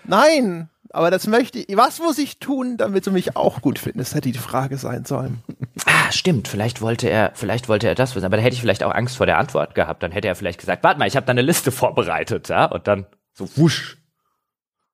[0.04, 1.76] nein, aber das möchte ich.
[1.76, 4.14] Was muss ich tun, damit du mich auch gut findest?
[4.14, 5.42] Hätte die Frage sein sollen.
[5.86, 6.48] Ah, stimmt.
[6.48, 8.24] Vielleicht wollte er, vielleicht wollte er das wissen.
[8.24, 10.02] Aber da hätte ich vielleicht auch Angst vor der Antwort gehabt.
[10.02, 12.86] Dann hätte er vielleicht gesagt, warte mal, ich habe da eine Liste vorbereitet, ja, und
[12.86, 13.98] dann so wusch.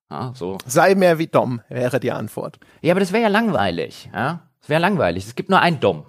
[0.09, 0.57] Ja, so.
[0.65, 2.59] Sei mehr wie Dom, wäre die Antwort.
[2.81, 4.41] Ja, aber das wäre ja langweilig, ja.
[4.59, 5.25] Das wäre langweilig.
[5.25, 6.05] Es gibt nur einen Dom.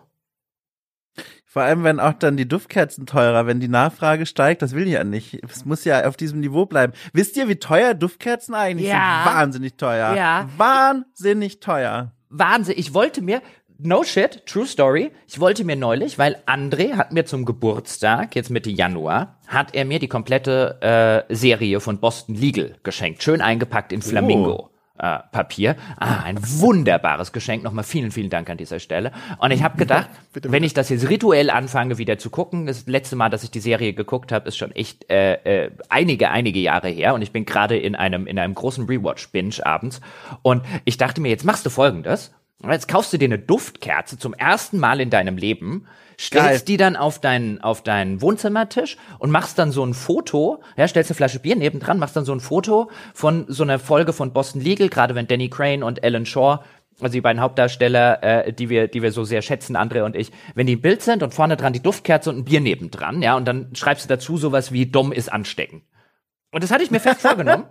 [1.53, 4.94] Vor allem, wenn auch dann die Duftkerzen teurer, wenn die Nachfrage steigt, das will ich
[4.94, 5.38] ja nicht.
[5.46, 6.94] Es muss ja auf diesem Niveau bleiben.
[7.12, 9.24] Wisst ihr, wie teuer Duftkerzen eigentlich ja.
[9.26, 9.34] sind?
[9.34, 10.14] Wahnsinnig teuer.
[10.16, 10.48] Ja.
[10.57, 12.12] Wahnsinnig teuer.
[12.30, 12.76] Wahnsinn.
[12.78, 13.42] Ich wollte mir,
[13.76, 15.12] no shit, true story.
[15.28, 19.84] Ich wollte mir neulich, weil André hat mir zum Geburtstag, jetzt Mitte Januar, hat er
[19.84, 23.22] mir die komplette äh, Serie von Boston Legal geschenkt.
[23.22, 24.70] Schön eingepackt in Flamingo.
[24.70, 24.71] Oh
[25.03, 25.76] äh, Papier.
[25.98, 27.64] Ah, ein wunderbares Geschenk.
[27.64, 29.11] Nochmal vielen, vielen Dank an dieser Stelle.
[29.38, 30.53] Und ich habe gedacht, bitte, bitte.
[30.53, 33.61] wenn ich das jetzt rituell anfange, wieder zu gucken, das letzte Mal, dass ich die
[33.61, 37.14] Serie geguckt habe, ist schon echt äh, äh, einige, einige Jahre her.
[37.14, 40.00] Und ich bin gerade in einem, in einem großen Rewatch-Binge abends.
[40.42, 42.32] Und ich dachte mir, jetzt machst du folgendes.
[42.64, 45.86] Jetzt kaufst du dir eine Duftkerze zum ersten Mal in deinem Leben,
[46.22, 46.62] stellst Geil.
[46.66, 51.10] die dann auf deinen, auf deinen Wohnzimmertisch und machst dann so ein Foto, ja, stellst
[51.10, 54.60] eine Flasche Bier nebendran, machst dann so ein Foto von so einer Folge von Boston
[54.60, 56.60] Legal, gerade wenn Danny Crane und Alan Shaw
[57.00, 60.30] also die beiden Hauptdarsteller, äh, die wir, die wir so sehr schätzen, Andre und ich,
[60.54, 63.34] wenn die im Bild sind und vorne dran die Duftkerze und ein Bier nebendran, ja,
[63.34, 65.82] und dann schreibst du dazu sowas wie dumm ist anstecken.
[66.52, 67.64] Und das hatte ich mir fest vorgenommen.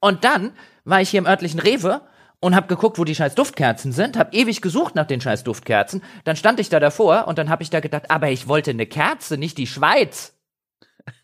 [0.00, 0.52] Und dann
[0.84, 2.00] war ich hier im örtlichen Rewe
[2.40, 6.02] und hab geguckt, wo die scheiß Duftkerzen sind, hab ewig gesucht nach den scheiß Duftkerzen,
[6.24, 8.86] dann stand ich da davor und dann hab ich da gedacht, aber ich wollte eine
[8.86, 10.34] Kerze, nicht die Schweiz.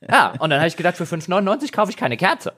[0.08, 2.52] Ja, und dann habe ich gedacht, für 5,99 kaufe ich keine Kerze.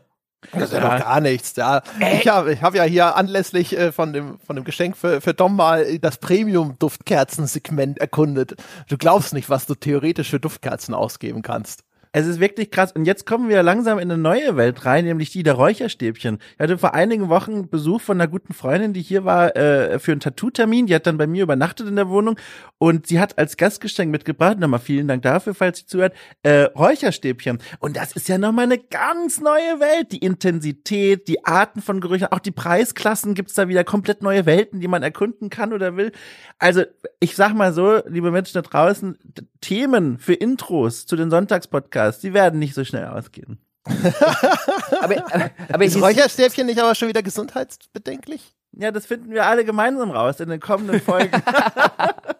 [0.52, 1.56] Das ist ja doch gar nichts.
[1.56, 1.82] Ja.
[2.00, 2.18] Äh.
[2.18, 5.34] Ich habe ich hab ja hier anlässlich äh, von, dem, von dem Geschenk für, für
[5.34, 8.54] Dom mal das Premium-Duftkerzen-Segment erkundet.
[8.88, 11.82] Du glaubst nicht, was du theoretisch für Duftkerzen ausgeben kannst.
[12.18, 12.90] Es ist wirklich krass.
[12.90, 16.38] Und jetzt kommen wir langsam in eine neue Welt rein, nämlich die der Räucherstäbchen.
[16.54, 20.10] Ich hatte vor einigen Wochen Besuch von einer guten Freundin, die hier war äh, für
[20.10, 20.86] einen Tattoo-Termin.
[20.86, 22.36] Die hat dann bei mir übernachtet in der Wohnung
[22.78, 26.12] und sie hat als Gastgeschenk mitgebracht, nochmal vielen Dank dafür, falls sie zuhört,
[26.42, 27.58] äh, Räucherstäbchen.
[27.78, 30.10] Und das ist ja nochmal eine ganz neue Welt.
[30.10, 34.80] Die Intensität, die Arten von Gerüchen, auch die Preisklassen gibt's da wieder komplett neue Welten,
[34.80, 36.10] die man erkunden kann oder will.
[36.58, 36.82] Also
[37.20, 39.16] ich sag mal so, liebe Menschen da draußen,
[39.60, 43.58] Themen für Intros zu den Sonntagspodcasts, die werden nicht so schnell ausgehen.
[45.00, 48.54] aber, aber, aber ist Räucherstäbchen nicht aber schon wieder gesundheitsbedenklich?
[48.72, 51.32] Ja, das finden wir alle gemeinsam raus in den kommenden Folgen.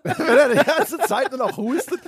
[0.03, 2.01] Wenn er die ganze Zeit nur noch hustet.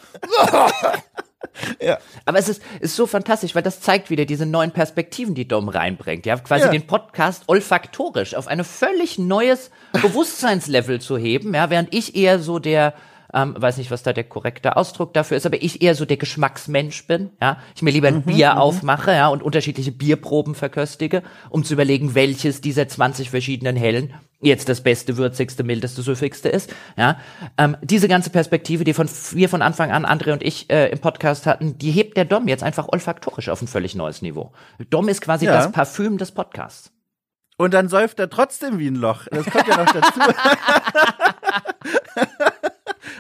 [1.80, 1.98] ja.
[2.26, 5.68] Aber es ist, ist so fantastisch, weil das zeigt wieder diese neuen Perspektiven, die Dom
[5.68, 6.26] reinbringt.
[6.26, 6.70] Ja, quasi ja.
[6.70, 12.58] den Podcast olfaktorisch auf ein völlig neues Bewusstseinslevel zu heben, ja, während ich eher so
[12.58, 12.94] der
[13.34, 16.16] ähm, weiß nicht, was da der korrekte Ausdruck dafür ist, aber ich eher so der
[16.16, 17.58] Geschmacksmensch bin, ja.
[17.74, 18.58] Ich mir lieber ein mhm, Bier mhm.
[18.58, 24.68] aufmache, ja, und unterschiedliche Bierproben verköstige, um zu überlegen, welches dieser 20 verschiedenen Hellen jetzt
[24.68, 27.18] das beste, würzigste, mildeste, süffigste ist, ja.
[27.58, 30.98] Ähm, diese ganze Perspektive, die von wir von Anfang an, André und ich äh, im
[30.98, 34.52] Podcast hatten, die hebt der Dom jetzt einfach olfaktorisch auf ein völlig neues Niveau.
[34.88, 35.52] Dom ist quasi ja.
[35.52, 36.92] das Parfüm des Podcasts.
[37.60, 39.26] Und dann säuft er trotzdem wie ein Loch.
[39.30, 40.20] Das kommt ja noch dazu.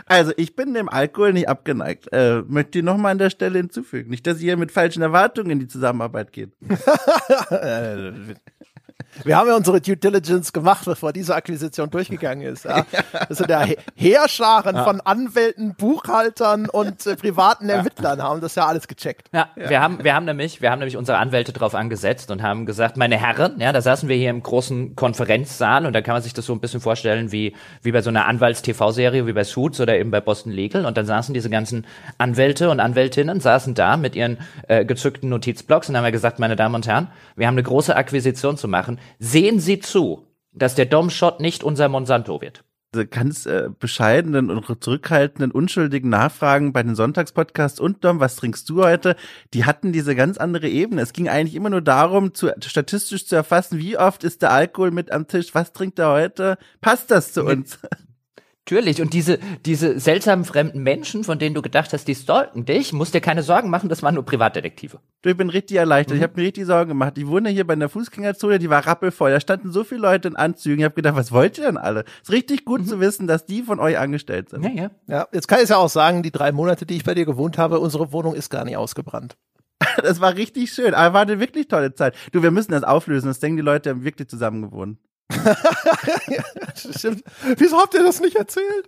[0.06, 2.08] Also ich bin dem Alkohol nicht abgeneigt.
[2.12, 4.10] Äh, möchte ich nochmal an der Stelle hinzufügen.
[4.10, 6.52] Nicht, dass ihr mit falschen Erwartungen in die Zusammenarbeit geht.
[9.24, 12.64] Wir haben ja unsere Due Diligence gemacht, bevor diese Akquisition durchgegangen ist.
[12.64, 12.86] Ja.
[13.28, 14.84] Das sind ja Heerscharen ja.
[14.84, 19.28] von Anwälten, Buchhaltern und äh, privaten Ermittlern haben das ja alles gecheckt.
[19.32, 22.42] Ja, ja, wir haben, wir haben nämlich, wir haben nämlich unsere Anwälte drauf angesetzt und
[22.42, 26.14] haben gesagt, meine Herren, ja, da saßen wir hier im großen Konferenzsaal und da kann
[26.14, 29.44] man sich das so ein bisschen vorstellen wie, wie bei so einer Anwalts-TV-Serie, wie bei
[29.44, 31.86] Suits oder eben bei Boston Legal und dann saßen diese ganzen
[32.18, 34.38] Anwälte und Anwältinnen, saßen da mit ihren
[34.68, 37.94] äh, gezückten Notizblocks und haben wir gesagt, meine Damen und Herren, wir haben eine große
[37.94, 38.89] Akquisition zu machen.
[39.18, 42.64] Sehen Sie zu, dass der Dom-Shot nicht unser Monsanto wird.
[43.10, 48.82] Ganz äh, bescheidenen und zurückhaltenden, unschuldigen Nachfragen bei den Sonntagspodcasts und Dom, was trinkst du
[48.82, 49.14] heute?
[49.54, 51.02] Die hatten diese ganz andere Ebene.
[51.02, 54.90] Es ging eigentlich immer nur darum, zu, statistisch zu erfassen, wie oft ist der Alkohol
[54.90, 56.58] mit am Tisch, was trinkt er heute?
[56.80, 57.78] Passt das zu uns?
[58.66, 59.02] Natürlich.
[59.02, 63.14] Und diese, diese seltsamen fremden Menschen, von denen du gedacht hast, die stalken dich, musst
[63.14, 65.00] dir keine Sorgen machen, das waren nur Privatdetektive.
[65.22, 66.14] Du, ich bin richtig erleichtert.
[66.14, 66.18] Mhm.
[66.18, 67.18] Ich habe mir richtig Sorgen gemacht.
[67.18, 69.32] Ich wohne hier bei einer Fußgängerzone, die war rappelvoll.
[69.32, 70.78] Da standen so viele Leute in Anzügen.
[70.78, 72.04] Ich habe gedacht, was wollt ihr denn alle?
[72.22, 72.86] Ist richtig gut mhm.
[72.86, 74.62] zu wissen, dass die von euch angestellt sind.
[74.62, 74.90] Ja, ja.
[75.08, 77.58] ja, jetzt kann ich ja auch sagen, die drei Monate, die ich bei dir gewohnt
[77.58, 79.36] habe, unsere Wohnung ist gar nicht ausgebrannt.
[80.02, 80.94] das war richtig schön.
[80.94, 82.14] Aber war eine wirklich tolle Zeit.
[82.32, 83.26] Du, wir müssen das auflösen.
[83.26, 84.98] Das denken die Leute, haben wirklich zusammen gewohnt.
[87.56, 88.86] Wieso habt ihr das nicht erzählt?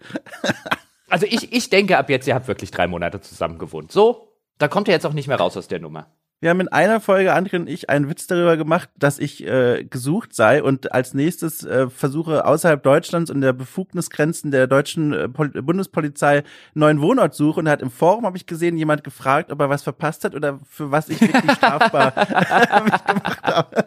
[1.08, 3.92] Also ich, ich denke ab jetzt, ihr habt wirklich drei Monate zusammen gewohnt.
[3.92, 4.28] So,
[4.58, 6.10] da kommt ihr jetzt auch nicht mehr raus aus der Nummer.
[6.42, 9.84] Wir haben in einer Folge, André und ich, einen Witz darüber gemacht, dass ich äh,
[9.84, 15.28] gesucht sei und als nächstes äh, versuche, außerhalb Deutschlands und der Befugnisgrenzen der deutschen äh,
[15.28, 17.60] Bundespolizei einen neuen Wohnort suche.
[17.60, 20.58] Und hat im Forum, habe ich gesehen, jemand gefragt, ob er was verpasst hat oder
[20.68, 22.12] für was ich wirklich strafbar
[22.86, 23.84] mich gemacht habe.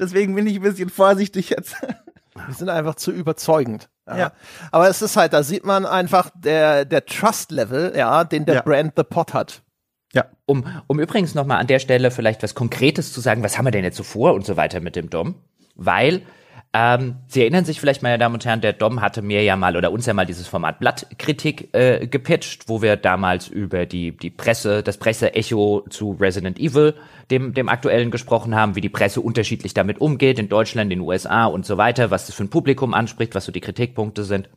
[0.00, 1.76] Deswegen bin ich ein bisschen vorsichtig jetzt.
[2.46, 3.88] Wir sind einfach zu überzeugend.
[4.08, 4.16] Ja.
[4.16, 4.32] ja.
[4.72, 8.62] Aber es ist halt, da sieht man einfach der, der Trust-Level, ja, den der ja.
[8.62, 9.62] Brand The Pot hat.
[10.16, 10.24] Ja.
[10.46, 13.70] Um, um übrigens nochmal an der Stelle vielleicht was Konkretes zu sagen, was haben wir
[13.70, 15.34] denn jetzt so vor und so weiter mit dem Dom?
[15.74, 16.22] Weil
[16.72, 19.76] ähm, Sie erinnern sich vielleicht, meine Damen und Herren, der Dom hatte mir ja mal
[19.76, 24.30] oder uns ja mal dieses Format Blattkritik äh, gepitcht, wo wir damals über die, die
[24.30, 26.94] Presse, das Presseecho zu Resident Evil,
[27.30, 31.06] dem, dem aktuellen gesprochen haben, wie die Presse unterschiedlich damit umgeht, in Deutschland, in den
[31.06, 34.48] USA und so weiter, was das für ein Publikum anspricht, was so die Kritikpunkte sind.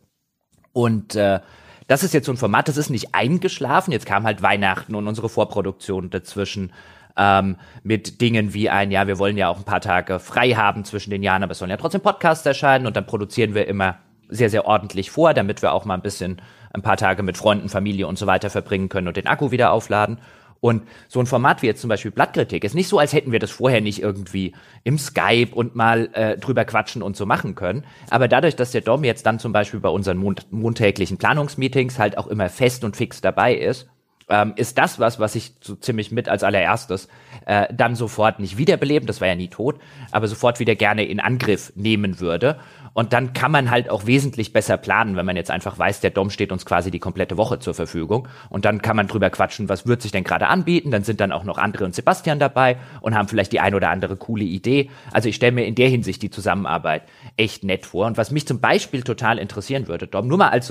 [0.72, 1.42] Und äh,
[1.90, 3.92] das ist jetzt so ein Format, das ist nicht eingeschlafen.
[3.92, 6.72] Jetzt kam halt Weihnachten und unsere Vorproduktion dazwischen
[7.18, 10.86] ähm, mit Dingen wie ein, ja, wir wollen ja auch ein paar Tage frei haben
[10.86, 13.98] zwischen den Jahren, aber es sollen ja trotzdem Podcasts erscheinen und dann produzieren wir immer
[14.28, 16.40] sehr, sehr ordentlich vor, damit wir auch mal ein bisschen
[16.72, 19.72] ein paar Tage mit Freunden, Familie und so weiter verbringen können und den Akku wieder
[19.72, 20.20] aufladen.
[20.62, 23.40] Und so ein Format wie jetzt zum Beispiel Blattkritik ist nicht so, als hätten wir
[23.40, 24.54] das vorher nicht irgendwie
[24.84, 27.86] im Skype und mal äh, drüber quatschen und so machen können.
[28.10, 32.18] Aber dadurch, dass der Dom jetzt dann zum Beispiel bei unseren mond montäglichen Planungsmeetings halt
[32.18, 33.88] auch immer fest und fix dabei ist,
[34.30, 37.08] ähm, ist das was, was ich so ziemlich mit als allererstes
[37.46, 39.80] äh, dann sofort nicht wiederbeleben, das war ja nie tot,
[40.12, 42.60] aber sofort wieder gerne in Angriff nehmen würde.
[42.94, 46.10] Und dann kann man halt auch wesentlich besser planen, wenn man jetzt einfach weiß, der
[46.10, 48.28] Dom steht uns quasi die komplette Woche zur Verfügung.
[48.50, 50.92] Und dann kann man drüber quatschen, was wird sich denn gerade anbieten.
[50.92, 53.90] Dann sind dann auch noch Andre und Sebastian dabei und haben vielleicht die ein oder
[53.90, 54.90] andere coole Idee.
[55.12, 57.04] Also ich stelle mir in der Hinsicht die Zusammenarbeit
[57.38, 58.08] echt nett vor.
[58.08, 60.68] Und was mich zum Beispiel total interessieren würde, Dom, nur mal als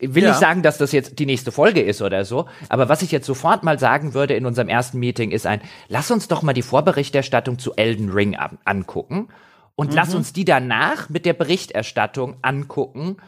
[0.00, 0.30] will ja.
[0.30, 3.26] nicht sagen, dass das jetzt die nächste Folge ist oder so, aber was ich jetzt
[3.26, 6.62] sofort mal sagen würde in unserem ersten Meeting ist ein, lass uns doch mal die
[6.62, 9.28] Vorberichterstattung zu Elden Ring an angucken
[9.76, 9.96] und mhm.
[9.96, 13.18] lass uns die danach mit der Berichterstattung angucken,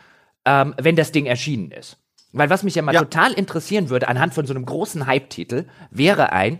[0.45, 1.99] ähm, wenn das Ding erschienen ist.
[2.33, 3.01] Weil was mich ja mal ja.
[3.01, 6.59] total interessieren würde, anhand von so einem großen Hype-Titel, wäre ein,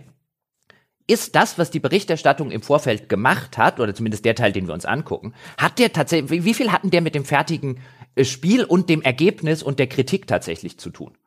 [1.07, 4.73] ist das, was die Berichterstattung im Vorfeld gemacht hat, oder zumindest der Teil, den wir
[4.73, 7.79] uns angucken, hat der tatsächlich, wie viel hatten der mit dem fertigen
[8.25, 11.17] Spiel und dem Ergebnis und der Kritik tatsächlich zu tun?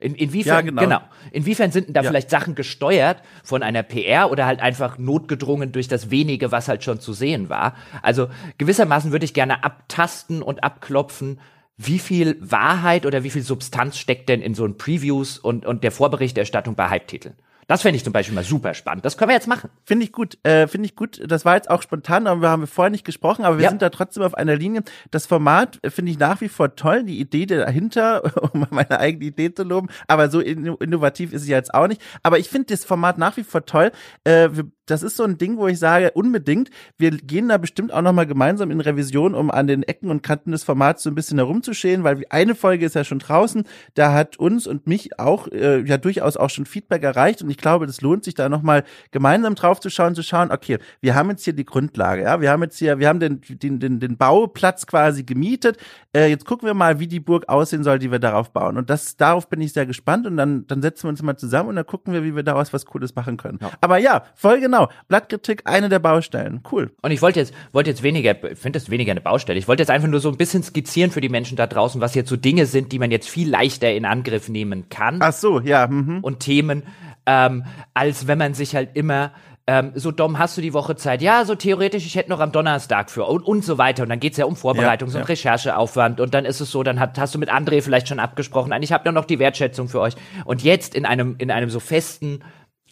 [0.00, 0.82] In, inwiefern, ja, genau.
[0.82, 1.00] genau.
[1.32, 2.08] Inwiefern sind denn da ja.
[2.08, 6.84] vielleicht Sachen gesteuert von einer PR oder halt einfach notgedrungen durch das wenige, was halt
[6.84, 7.74] schon zu sehen war?
[8.00, 8.28] Also
[8.58, 11.40] gewissermaßen würde ich gerne abtasten und abklopfen,
[11.76, 15.82] wie viel Wahrheit oder wie viel Substanz steckt denn in so ein Previews und, und
[15.82, 17.34] der Vorberichterstattung bei Hype-Titeln?
[17.68, 19.04] Das fände ich zum Beispiel mal super spannend.
[19.04, 19.68] Das können wir jetzt machen.
[19.84, 20.38] Finde ich gut.
[20.42, 21.20] Äh, Finde ich gut.
[21.30, 23.68] Das war jetzt auch spontan, aber wir haben vorher nicht gesprochen, aber wir ja.
[23.68, 24.82] sind da trotzdem auf einer Linie.
[25.10, 27.04] Das Format finde ich nach wie vor toll.
[27.04, 28.22] Die Idee dahinter,
[28.54, 32.00] um meine eigene Idee zu loben, aber so innovativ ist sie jetzt auch nicht.
[32.22, 33.92] Aber ich finde das Format nach wie vor toll.
[34.24, 37.92] Äh, wir das ist so ein Ding, wo ich sage, unbedingt, wir gehen da bestimmt
[37.92, 41.14] auch nochmal gemeinsam in Revision, um an den Ecken und Kanten des Formats so ein
[41.14, 43.64] bisschen herumzuschälen, weil eine Folge ist ja schon draußen,
[43.94, 47.56] da hat uns und mich auch äh, ja durchaus auch schon Feedback erreicht und ich
[47.56, 51.30] glaube, das lohnt sich da nochmal gemeinsam drauf zu schauen, zu schauen, okay, wir haben
[51.30, 54.16] jetzt hier die Grundlage, ja, wir haben jetzt hier, wir haben den, den, den, den
[54.16, 55.76] Bauplatz quasi gemietet,
[56.14, 58.90] äh, jetzt gucken wir mal, wie die Burg aussehen soll, die wir darauf bauen und
[58.90, 61.76] das, darauf bin ich sehr gespannt und dann, dann setzen wir uns mal zusammen und
[61.76, 63.58] dann gucken wir, wie wir daraus was Cooles machen können.
[63.60, 63.70] Ja.
[63.80, 66.92] Aber ja, voll genau, Blattkritik, eine der Baustellen, cool.
[67.02, 69.90] Und ich wollte jetzt, wollte jetzt weniger, finde das weniger eine Baustelle, ich wollte jetzt
[69.90, 72.66] einfach nur so ein bisschen skizzieren für die Menschen da draußen, was jetzt so Dinge
[72.66, 75.18] sind, die man jetzt viel leichter in Angriff nehmen kann.
[75.20, 75.86] Ach so, ja.
[75.86, 76.20] Mhm.
[76.20, 76.84] Und Themen,
[77.26, 77.64] ähm,
[77.94, 79.32] als wenn man sich halt immer
[79.66, 81.20] ähm, so Dom, hast du die Woche Zeit?
[81.20, 84.02] Ja, so theoretisch, ich hätte noch am Donnerstag für und, und so weiter.
[84.02, 85.22] Und dann geht's ja um Vorbereitungs- ja, und ja.
[85.24, 86.20] Rechercheaufwand.
[86.20, 88.92] Und dann ist es so, dann hat, hast du mit André vielleicht schon abgesprochen, ich
[88.92, 90.14] habe ja noch die Wertschätzung für euch.
[90.46, 92.40] Und jetzt in einem, in einem so festen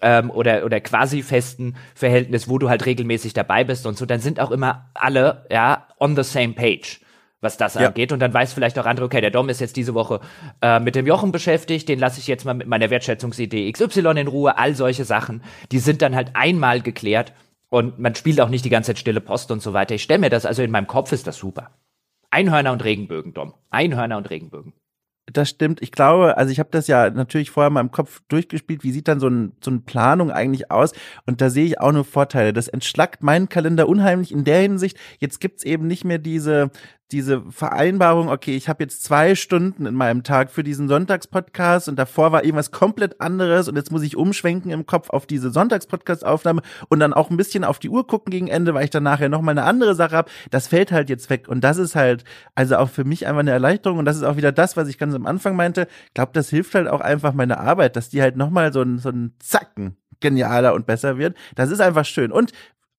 [0.03, 4.21] ähm, oder, oder quasi festen Verhältnis, wo du halt regelmäßig dabei bist und so, dann
[4.21, 7.01] sind auch immer alle, ja, on the same page
[7.41, 7.89] was das ja.
[7.89, 8.13] angeht.
[8.13, 10.21] Und dann weiß vielleicht auch andere, okay, der Dom ist jetzt diese Woche
[10.63, 14.29] äh, mit dem Jochen beschäftigt, den lasse ich jetzt mal mit meiner Wertschätzungsidee XY in
[14.29, 17.33] Ruhe, all solche Sachen, die sind dann halt einmal geklärt
[17.69, 19.95] und man spielt auch nicht die ganze Zeit stille Post und so weiter.
[19.95, 21.71] Ich stelle mir das, also in meinem Kopf ist das super.
[22.31, 23.55] Einhörner und Regenbögen, Dom.
[23.71, 24.73] Einhörner und Regenbögen.
[25.33, 25.83] Das stimmt.
[25.83, 28.85] Ich glaube, also ich habe das ja natürlich vorher mal im Kopf durchgespielt.
[28.85, 30.93] Wie sieht dann so, ein, so eine Planung eigentlich aus?
[31.27, 32.53] Und da sehe ich auch nur Vorteile.
[32.53, 34.97] Das entschlackt meinen Kalender unheimlich in der Hinsicht.
[35.19, 36.71] Jetzt gibt's eben nicht mehr diese
[37.13, 41.97] diese Vereinbarung, okay, ich habe jetzt zwei Stunden in meinem Tag für diesen Sonntagspodcast und
[41.97, 46.63] davor war irgendwas komplett anderes und jetzt muss ich umschwenken im Kopf auf diese Sonntagspodcast-Aufnahme
[46.89, 49.29] und dann auch ein bisschen auf die Uhr gucken gegen Ende, weil ich dann nachher
[49.29, 50.31] nochmal eine andere Sache habe.
[50.51, 52.25] Das fällt halt jetzt weg und das ist halt
[52.57, 54.99] also auch für mich einfach eine Erleichterung und das ist auch wieder das, was ich
[54.99, 55.87] ganz am Anfang meinte.
[56.09, 58.99] Ich glaube, das hilft halt auch einfach meine Arbeit, dass die halt nochmal so ein,
[58.99, 61.37] so ein Zacken genialer und besser wird.
[61.55, 62.33] Das ist einfach schön.
[62.33, 62.53] Und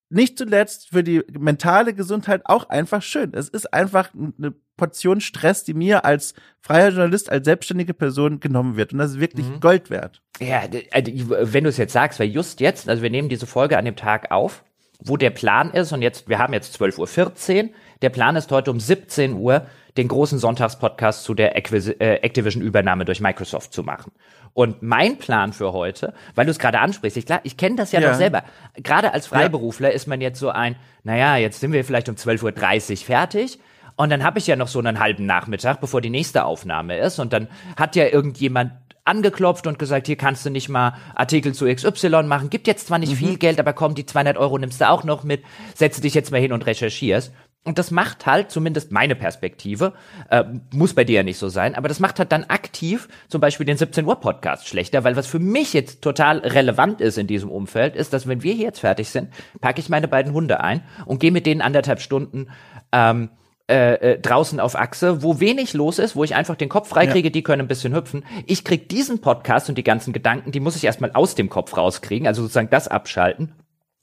[0.09, 3.33] nicht zuletzt für die mentale Gesundheit auch einfach schön.
[3.33, 8.77] Es ist einfach eine Portion Stress, die mir als freier Journalist, als selbstständige Person genommen
[8.77, 8.93] wird.
[8.93, 9.59] Und das ist wirklich mhm.
[9.59, 10.21] Gold wert.
[10.39, 11.11] Ja, also,
[11.53, 13.95] wenn du es jetzt sagst, weil just jetzt, also wir nehmen diese Folge an dem
[13.95, 14.63] Tag auf,
[14.99, 17.69] wo der Plan ist, und jetzt, wir haben jetzt 12.14 Uhr,
[18.01, 19.65] der Plan ist heute um 17 Uhr,
[19.97, 24.11] den großen Sonntagspodcast zu der äh, Activision-Übernahme durch Microsoft zu machen.
[24.53, 27.91] Und mein Plan für heute, weil du es gerade ansprichst, ich, klar, ich kenne das
[27.91, 28.43] ja, ja, noch selber.
[28.75, 29.95] Gerade als Freiberufler ja.
[29.95, 33.59] ist man jetzt so ein, naja, jetzt sind wir vielleicht um 12.30 Uhr fertig.
[33.95, 37.17] Und dann habe ich ja noch so einen halben Nachmittag, bevor die nächste Aufnahme ist.
[37.17, 38.71] Und dann hat ja irgendjemand
[39.07, 42.49] angeklopft und gesagt, hier kannst du nicht mal Artikel zu XY machen.
[42.49, 43.17] Gibt jetzt zwar nicht mhm.
[43.27, 45.43] viel Geld, aber komm, die 200 Euro nimmst du auch noch mit.
[45.73, 47.33] Setze dich jetzt mal hin und recherchierst.
[47.67, 49.91] Und das macht halt, zumindest meine Perspektive,
[50.29, 53.41] äh, muss bei dir ja nicht so sein, aber das macht halt dann aktiv zum
[53.41, 57.27] Beispiel den 17 Uhr Podcast schlechter, weil was für mich jetzt total relevant ist in
[57.27, 60.61] diesem Umfeld, ist, dass wenn wir hier jetzt fertig sind, packe ich meine beiden Hunde
[60.61, 62.47] ein und gehe mit denen anderthalb Stunden
[62.93, 63.31] ähm,
[63.69, 67.27] äh, äh, draußen auf Achse, wo wenig los ist, wo ich einfach den Kopf freikriege,
[67.27, 67.33] ja.
[67.33, 68.23] die können ein bisschen hüpfen.
[68.45, 71.75] Ich krieg diesen Podcast und die ganzen Gedanken, die muss ich erstmal aus dem Kopf
[71.75, 73.51] rauskriegen, also sozusagen das abschalten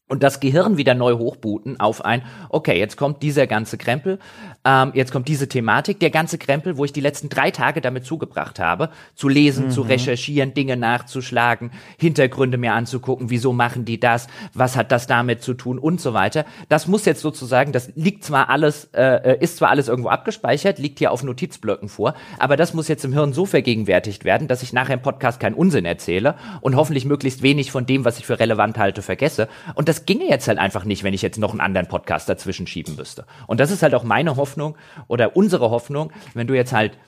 [0.06, 4.18] und das Gehirn wieder neu hochbooten auf ein, okay, jetzt kommt dieser ganze Krempel,
[4.62, 8.04] ähm, jetzt kommt diese Thematik, der ganze Krempel, wo ich die letzten drei Tage damit
[8.04, 9.70] zugebracht habe, zu lesen, mhm.
[9.70, 15.42] zu recherchieren, Dinge nachzuschlagen, Hintergründe mir anzugucken, wieso machen die das, was hat das damit
[15.42, 16.44] zu tun und so weiter.
[16.68, 20.98] Das muss jetzt sozusagen, das liegt zwar alles, äh, ist zwar alles irgendwo abgespeichert, liegt
[20.98, 24.74] hier auf Notizblöcken vor, aber das muss jetzt im Hirn so vergegenwärtigt werden, dass ich
[24.74, 28.38] nachher im Podcast keinen Unsinn erzähle und hoffentlich möglichst wenig von dem, was ich für
[28.38, 29.48] relevant halte, vergesse.
[29.74, 32.66] Und das ginge jetzt halt einfach nicht, wenn ich jetzt noch einen anderen Podcast dazwischen
[32.66, 33.26] schieben müsste.
[33.46, 34.76] Und das ist halt auch meine Hoffnung
[35.06, 36.98] oder unsere Hoffnung, wenn du jetzt halt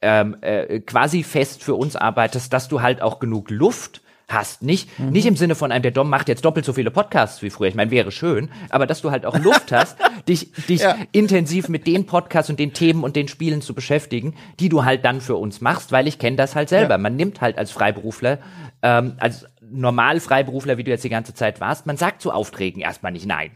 [0.00, 4.62] ähm, äh, quasi fest für uns arbeitest, dass du halt auch genug Luft hast.
[4.62, 5.10] Nicht, mhm.
[5.10, 7.68] nicht im Sinne von einem, der Dom macht jetzt doppelt so viele Podcasts wie früher.
[7.68, 10.96] Ich meine, wäre schön, aber dass du halt auch Luft hast, dich, dich ja.
[11.12, 15.04] intensiv mit den Podcasts und den Themen und den Spielen zu beschäftigen, die du halt
[15.04, 16.94] dann für uns machst, weil ich kenne das halt selber.
[16.94, 16.98] Ja.
[16.98, 18.38] Man nimmt halt als Freiberufler,
[18.82, 22.82] ähm, als normal Freiberufler, wie du jetzt die ganze Zeit warst, man sagt zu Aufträgen
[22.82, 23.52] erstmal nicht nein.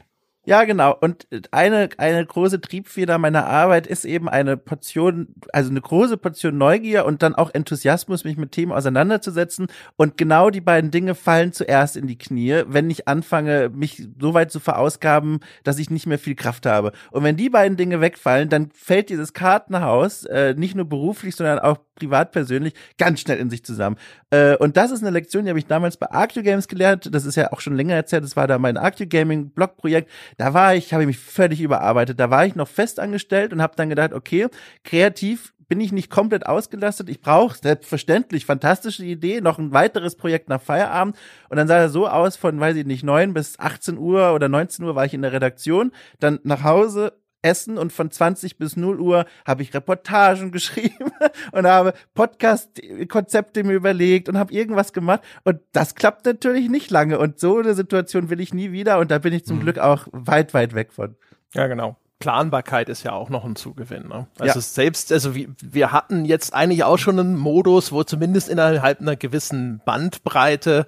[0.47, 0.95] Ja, genau.
[1.01, 6.59] Und eine, eine große Triebfeder meiner Arbeit ist eben eine Portion, also eine große Portion
[6.59, 9.69] Neugier und dann auch Enthusiasmus, mich mit Themen auseinanderzusetzen.
[9.97, 14.35] Und genau die beiden Dinge fallen zuerst in die Knie, wenn ich anfange, mich so
[14.35, 16.93] weit zu verausgaben, dass ich nicht mehr viel Kraft habe.
[17.11, 21.59] Und wenn die beiden Dinge wegfallen, dann fällt dieses Kartenhaus, äh, nicht nur beruflich, sondern
[21.59, 23.97] auch privat persönlich, ganz schnell in sich zusammen.
[24.31, 27.09] Äh, und das ist eine Lektion, die habe ich damals bei Arctio Games gelernt.
[27.13, 28.25] Das ist ja auch schon länger erzählt.
[28.25, 32.19] Das war da mein Arctio Gaming Blogprojekt da war ich, habe ich mich völlig überarbeitet.
[32.21, 34.49] Da war ich noch fest angestellt und habe dann gedacht, okay,
[34.83, 37.09] kreativ bin ich nicht komplett ausgelastet.
[37.09, 41.17] Ich brauche selbstverständlich fantastische Idee, noch ein weiteres Projekt nach Feierabend.
[41.49, 44.49] Und dann sah er so aus von, weiß ich nicht, neun bis 18 Uhr oder
[44.49, 47.15] 19 Uhr war ich in der Redaktion, dann nach Hause,
[47.45, 51.13] Essen und von 20 bis 0 Uhr habe ich Reportagen geschrieben
[51.53, 55.21] und habe Podcast-Konzepte mir überlegt und habe irgendwas gemacht.
[55.45, 57.19] Und das klappt natürlich nicht lange.
[57.19, 58.99] Und so eine Situation will ich nie wieder.
[58.99, 59.63] Und da bin ich zum mhm.
[59.63, 61.17] Glück auch weit, weit weg von.
[61.55, 61.97] Ja, genau.
[62.19, 64.09] Planbarkeit ist ja auch noch ein Zugewinn.
[64.09, 64.27] Ne?
[64.39, 64.63] Also ja.
[64.63, 69.17] selbst, also wir, wir hatten jetzt eigentlich auch schon einen Modus, wo zumindest innerhalb einer
[69.17, 70.87] gewissen Bandbreite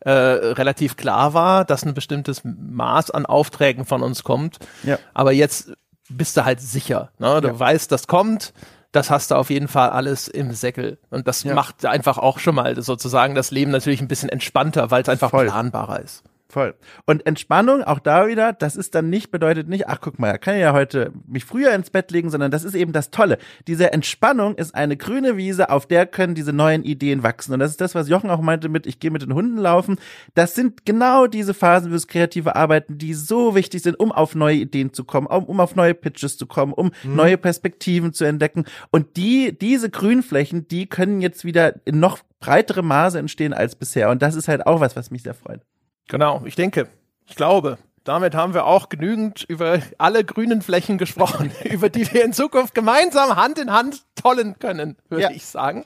[0.00, 4.58] äh, relativ klar war, dass ein bestimmtes Maß an Aufträgen von uns kommt.
[4.84, 4.98] Ja.
[5.12, 5.72] Aber jetzt
[6.08, 7.10] bist du halt sicher.
[7.18, 7.40] Ne?
[7.40, 7.58] Du ja.
[7.58, 8.52] weißt, das kommt,
[8.92, 10.98] das hast du auf jeden Fall alles im Säckel.
[11.10, 11.54] Und das ja.
[11.54, 15.30] macht einfach auch schon mal sozusagen das Leben natürlich ein bisschen entspannter, weil es einfach
[15.30, 15.46] Voll.
[15.46, 16.22] planbarer ist.
[16.48, 16.74] Voll.
[17.06, 20.54] Und Entspannung, auch da wieder, das ist dann nicht, bedeutet nicht, ach guck mal, kann
[20.54, 23.38] ich ja heute mich früher ins Bett legen, sondern das ist eben das Tolle.
[23.66, 27.52] Diese Entspannung ist eine grüne Wiese, auf der können diese neuen Ideen wachsen.
[27.52, 29.96] Und das ist das, was Jochen auch meinte mit, ich gehe mit den Hunden laufen.
[30.34, 34.56] Das sind genau diese Phasen fürs kreative Arbeiten, die so wichtig sind, um auf neue
[34.56, 37.16] Ideen zu kommen, um, um auf neue Pitches zu kommen, um mhm.
[37.16, 38.66] neue Perspektiven zu entdecken.
[38.92, 44.10] Und die, diese Grünflächen, die können jetzt wieder in noch breitere Maße entstehen als bisher.
[44.10, 45.62] Und das ist halt auch was, was mich sehr freut.
[46.08, 46.88] Genau, ich denke,
[47.26, 52.24] ich glaube, damit haben wir auch genügend über alle grünen Flächen gesprochen, über die wir
[52.24, 55.30] in Zukunft gemeinsam Hand in Hand tollen können, würde ja.
[55.30, 55.84] ich sagen.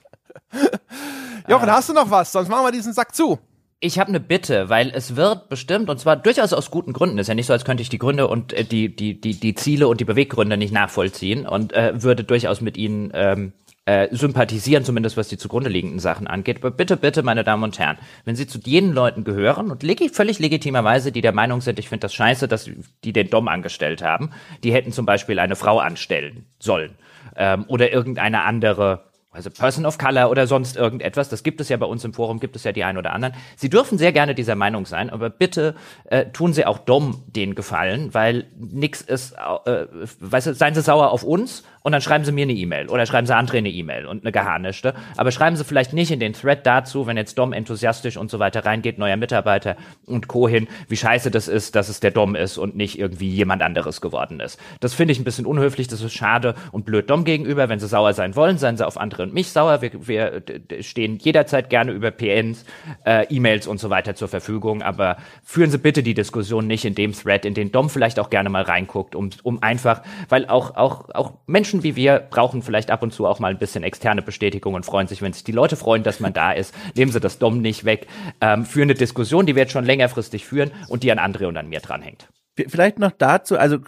[1.48, 1.72] Jochen, äh.
[1.72, 2.32] hast du noch was?
[2.32, 3.38] Sonst machen wir diesen Sack zu.
[3.82, 7.28] Ich habe eine Bitte, weil es wird bestimmt, und zwar durchaus aus guten Gründen, ist
[7.28, 9.88] ja nicht so, als könnte ich die Gründe und äh, die, die, die, die Ziele
[9.88, 13.54] und die Beweggründe nicht nachvollziehen und äh, würde durchaus mit ihnen ähm,
[13.86, 16.58] äh, sympathisieren, zumindest was die zugrunde liegenden Sachen angeht.
[16.58, 20.08] Aber bitte, bitte, meine Damen und Herren, wenn Sie zu jenen Leuten gehören und legi
[20.08, 22.70] völlig legitimerweise, die der Meinung sind, ich finde das scheiße, dass
[23.04, 24.30] die den Dom angestellt haben,
[24.62, 26.92] die hätten zum Beispiel eine Frau anstellen sollen
[27.36, 31.28] ähm, oder irgendeine andere also Person of Color oder sonst irgendetwas.
[31.28, 33.34] Das gibt es ja bei uns im Forum, gibt es ja die einen oder anderen.
[33.56, 35.76] Sie dürfen sehr gerne dieser Meinung sein, aber bitte
[36.06, 39.86] äh, tun Sie auch Dom den Gefallen, weil nix ist, äh,
[40.18, 43.06] weißt du, seien Sie sauer auf uns und dann schreiben Sie mir eine E-Mail oder
[43.06, 44.94] schreiben Sie André eine E-Mail und eine geharnischte.
[45.16, 48.38] Aber schreiben Sie vielleicht nicht in den Thread dazu, wenn jetzt Dom enthusiastisch und so
[48.38, 49.76] weiter reingeht, neuer Mitarbeiter
[50.06, 50.48] und Co.
[50.48, 54.00] hin, wie scheiße das ist, dass es der Dom ist und nicht irgendwie jemand anderes
[54.00, 54.60] geworden ist.
[54.80, 57.68] Das finde ich ein bisschen unhöflich, das ist schade und blöd Dom gegenüber.
[57.68, 59.80] Wenn Sie sauer sein wollen, seien Sie auf andere und mich sauer.
[59.80, 60.42] Wir, wir
[60.80, 62.64] stehen jederzeit gerne über PNs,
[63.06, 66.94] äh, E-Mails und so weiter zur Verfügung, aber führen Sie bitte die Diskussion nicht in
[66.94, 70.76] dem Thread, in den Dom vielleicht auch gerne mal reinguckt, um, um einfach, weil auch,
[70.76, 73.84] auch, auch Menschen Menschen wie wir brauchen vielleicht ab und zu auch mal ein bisschen
[73.84, 76.74] externe Bestätigung und freuen sich, wenn sich die Leute freuen, dass man da ist.
[76.96, 78.08] Nehmen Sie das Dom nicht weg.
[78.40, 81.56] Ähm, für eine Diskussion, die wir jetzt schon längerfristig führen und die an André und
[81.56, 82.26] an mir dranhängt.
[82.68, 83.78] Vielleicht noch dazu, also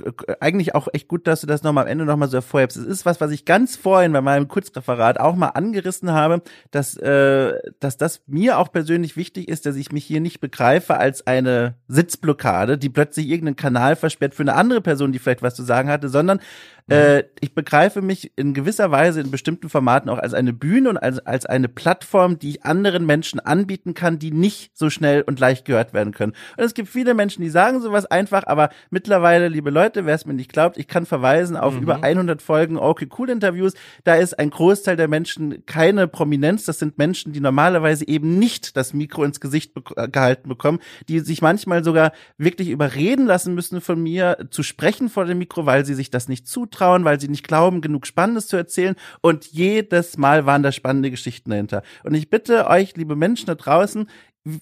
[0.41, 2.77] eigentlich auch echt gut, dass du das nochmal am Ende nochmal so hervorhebst.
[2.77, 6.97] Es ist was, was ich ganz vorhin bei meinem Kurzreferat auch mal angerissen habe, dass,
[6.97, 11.27] äh, dass das mir auch persönlich wichtig ist, dass ich mich hier nicht begreife als
[11.27, 15.65] eine Sitzblockade, die plötzlich irgendeinen Kanal versperrt für eine andere Person, die vielleicht was zu
[15.65, 16.41] sagen hatte, sondern
[16.89, 20.99] äh, ich begreife mich in gewisser Weise in bestimmten Formaten auch als eine Bühne und
[20.99, 25.39] als, als eine Plattform, die ich anderen Menschen anbieten kann, die nicht so schnell und
[25.39, 26.33] leicht gehört werden können.
[26.57, 30.27] Und es gibt viele Menschen, die sagen sowas einfach, aber mittlerweile, liebe Leute, wer es
[30.27, 31.83] mir nicht glaubt, ich kann verweisen auf mhm.
[31.83, 33.75] über 100 Folgen Okay Cool Interviews.
[34.05, 36.65] Da ist ein Großteil der Menschen keine Prominenz.
[36.65, 40.79] Das sind Menschen, die normalerweise eben nicht das Mikro ins Gesicht be äh, gehalten bekommen,
[41.09, 45.67] die sich manchmal sogar wirklich überreden lassen müssen von mir zu sprechen vor dem Mikro,
[45.67, 48.97] weil sie sich das nicht zutrauen zutrauen, weil sie nicht glauben, genug Spannendes zu erzählen.
[49.21, 51.83] Und jedes Mal waren da spannende Geschichten dahinter.
[52.05, 54.09] Und ich bitte euch, liebe Menschen da draußen,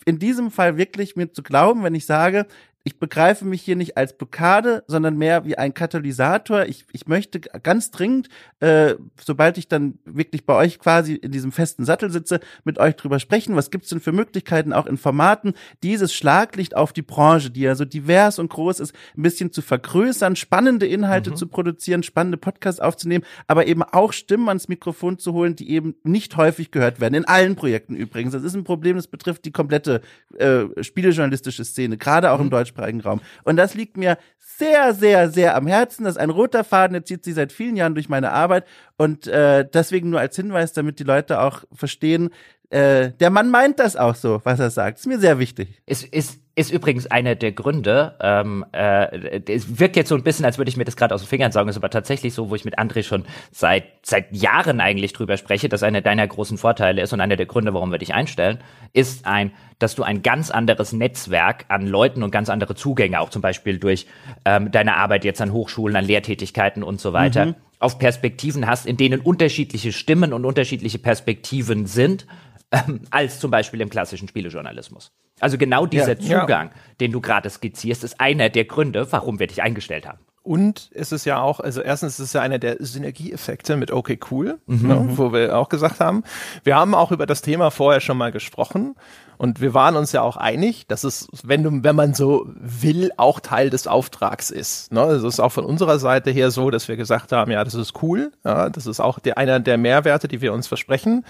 [0.04, 2.46] in diesem Fall wirklich mir zu glauben, wenn ich sage,
[2.82, 6.64] ich begreife mich hier nicht als Blockade, sondern mehr wie ein Katalysator.
[6.64, 11.52] Ich, ich möchte ganz dringend, äh, sobald ich dann wirklich bei euch quasi in diesem
[11.52, 13.54] festen Sattel sitze, mit euch drüber sprechen.
[13.54, 15.52] Was gibt's denn für Möglichkeiten, auch in Formaten,
[15.82, 19.60] dieses Schlaglicht auf die Branche, die ja so divers und groß ist, ein bisschen zu
[19.60, 21.36] vergrößern, spannende Inhalte mhm.
[21.36, 25.96] zu produzieren, spannende Podcasts aufzunehmen, aber eben auch Stimmen ans Mikrofon zu holen, die eben
[26.02, 27.12] nicht häufig gehört werden.
[27.12, 28.32] In allen Projekten übrigens.
[28.32, 30.00] Das ist ein Problem, das betrifft die komplette
[30.38, 32.44] äh, spielejournalistische Szene, gerade auch mhm.
[32.44, 33.20] im Deutschen deutschsprachigen Raum.
[33.44, 36.04] Und das liegt mir sehr, sehr, sehr am Herzen.
[36.04, 38.66] Das ist ein roter Faden, der zieht sich seit vielen Jahren durch meine Arbeit.
[38.96, 42.30] Und äh, deswegen nur als Hinweis, damit die Leute auch verstehen,
[42.70, 45.00] äh, der Mann meint das auch so, was er sagt.
[45.00, 45.82] Ist mir sehr wichtig.
[45.86, 48.14] Es ist, ist übrigens einer der Gründe.
[48.20, 51.22] Ähm, äh, es wirkt jetzt so ein bisschen, als würde ich mir das gerade aus
[51.22, 54.80] den Fingern sagen, ist aber tatsächlich so, wo ich mit André schon seit seit Jahren
[54.80, 57.98] eigentlich drüber spreche, dass einer deiner großen Vorteile ist und einer der Gründe, warum wir
[57.98, 58.58] dich einstellen,
[58.92, 59.50] ist ein,
[59.80, 63.78] dass du ein ganz anderes Netzwerk an Leuten und ganz andere Zugänge, auch zum Beispiel
[63.78, 64.06] durch
[64.44, 67.46] ähm, deine Arbeit jetzt an Hochschulen, an Lehrtätigkeiten und so weiter.
[67.46, 72.26] Mhm auf Perspektiven hast, in denen unterschiedliche Stimmen und unterschiedliche Perspektiven sind,
[72.72, 75.12] ähm, als zum Beispiel im klassischen Spielejournalismus.
[75.40, 76.40] Also genau dieser Ja.
[76.40, 80.20] Zugang, den du gerade skizzierst, ist einer der Gründe, warum wir dich eingestellt haben.
[80.50, 84.18] Und es ist ja auch, also erstens ist es ja einer der Synergieeffekte mit OK
[84.32, 86.24] Cool, ne, wo wir auch gesagt haben,
[86.64, 88.96] wir haben auch über das Thema vorher schon mal gesprochen
[89.38, 93.12] und wir waren uns ja auch einig, dass es, wenn du, wenn man so will,
[93.16, 94.92] auch Teil des Auftrags ist.
[94.92, 95.00] Ne?
[95.00, 97.74] Also es ist auch von unserer Seite her so, dass wir gesagt haben, ja, das
[97.74, 101.24] ist cool, ja, das ist auch der, einer der Mehrwerte, die wir uns versprechen,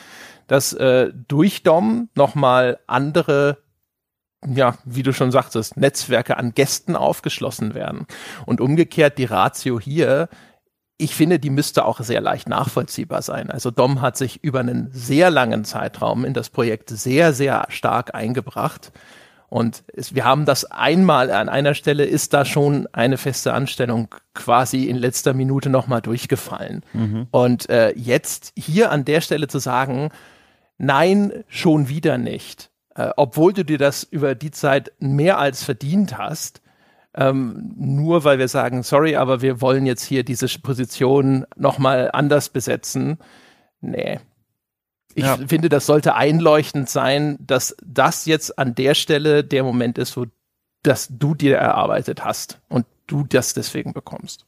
[0.47, 3.59] dass äh, durch DOM nochmal andere
[4.47, 8.07] ja, wie du schon sagtest, Netzwerke an Gästen aufgeschlossen werden.
[8.47, 10.29] Und umgekehrt die Ratio hier,
[10.97, 13.51] ich finde, die müsste auch sehr leicht nachvollziehbar sein.
[13.51, 18.15] Also Dom hat sich über einen sehr langen Zeitraum in das Projekt sehr, sehr stark
[18.15, 18.93] eingebracht.
[19.49, 24.15] Und es, wir haben das einmal an einer Stelle ist da schon eine feste Anstellung
[24.35, 26.85] quasi in letzter Minute nochmal durchgefallen.
[27.31, 30.11] Und äh, jetzt hier an der Stelle zu sagen,
[30.79, 36.19] nein, schon wieder nicht äh, obwohl du dir das über die Zeit mehr als verdient
[36.19, 36.61] hast,
[37.15, 42.49] ähm, nur weil wir sagen, sorry, aber wir wollen jetzt hier diese Position nochmal anders
[42.49, 43.19] besetzen.
[43.81, 44.21] Nee.
[45.15, 45.37] Ich Ja.
[45.37, 50.27] finde, das sollte einleuchtend sein, dass das jetzt an der Stelle der Moment ist, wo
[50.83, 54.47] das du dir erarbeitet hast und du das deswegen bekommst.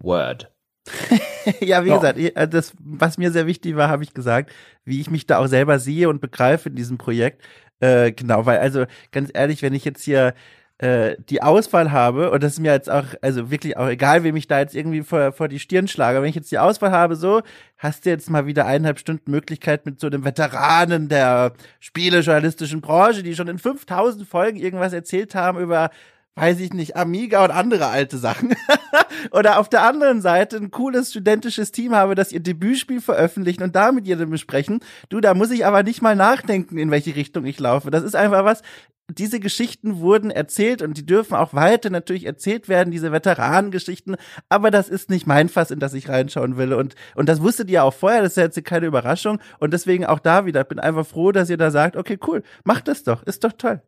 [0.00, 0.51] Word.
[1.60, 1.96] ja, wie Ja.
[1.96, 4.50] gesagt, äh, das, was mir sehr wichtig war, habe ich gesagt,
[4.84, 7.42] wie ich mich da auch selber sehe und begreife in diesem Projekt.
[7.80, 10.34] Äh, genau, weil also ganz ehrlich, wenn ich jetzt hier
[10.78, 14.34] äh, die Auswahl habe, und das ist mir jetzt auch, also wirklich auch egal, wem
[14.36, 17.14] ich da jetzt irgendwie vor, vor die Stirn schlage, wenn ich jetzt die Auswahl habe,
[17.16, 17.42] so,
[17.78, 23.22] hast du jetzt mal wieder eineinhalb Stunden Möglichkeit mit so einem Veteranen der spielejournalistischen Branche,
[23.22, 25.90] die schon in 5000 Folgen irgendwas erzählt haben über
[26.34, 28.54] weiß ich nicht, Amiga und andere alte Sachen.
[29.32, 33.76] Oder auf der anderen Seite ein cooles studentisches Team habe, das ihr Debütspiel veröffentlichen und
[33.76, 34.80] da mit jedem besprechen.
[35.08, 37.90] Du, da muss ich aber nicht mal nachdenken, in welche Richtung ich laufe.
[37.90, 38.62] Das ist einfach was,
[39.10, 44.16] diese Geschichten wurden erzählt und die dürfen auch weiter natürlich erzählt werden, diese Veteranengeschichten,
[44.48, 47.68] aber das ist nicht mein Fass, in das ich reinschauen will und, und das wusstet
[47.68, 51.06] ihr auch vorher, das ist jetzt keine Überraschung und deswegen auch da wieder, bin einfach
[51.06, 53.82] froh, dass ihr da sagt, okay, cool, macht das doch, ist doch toll.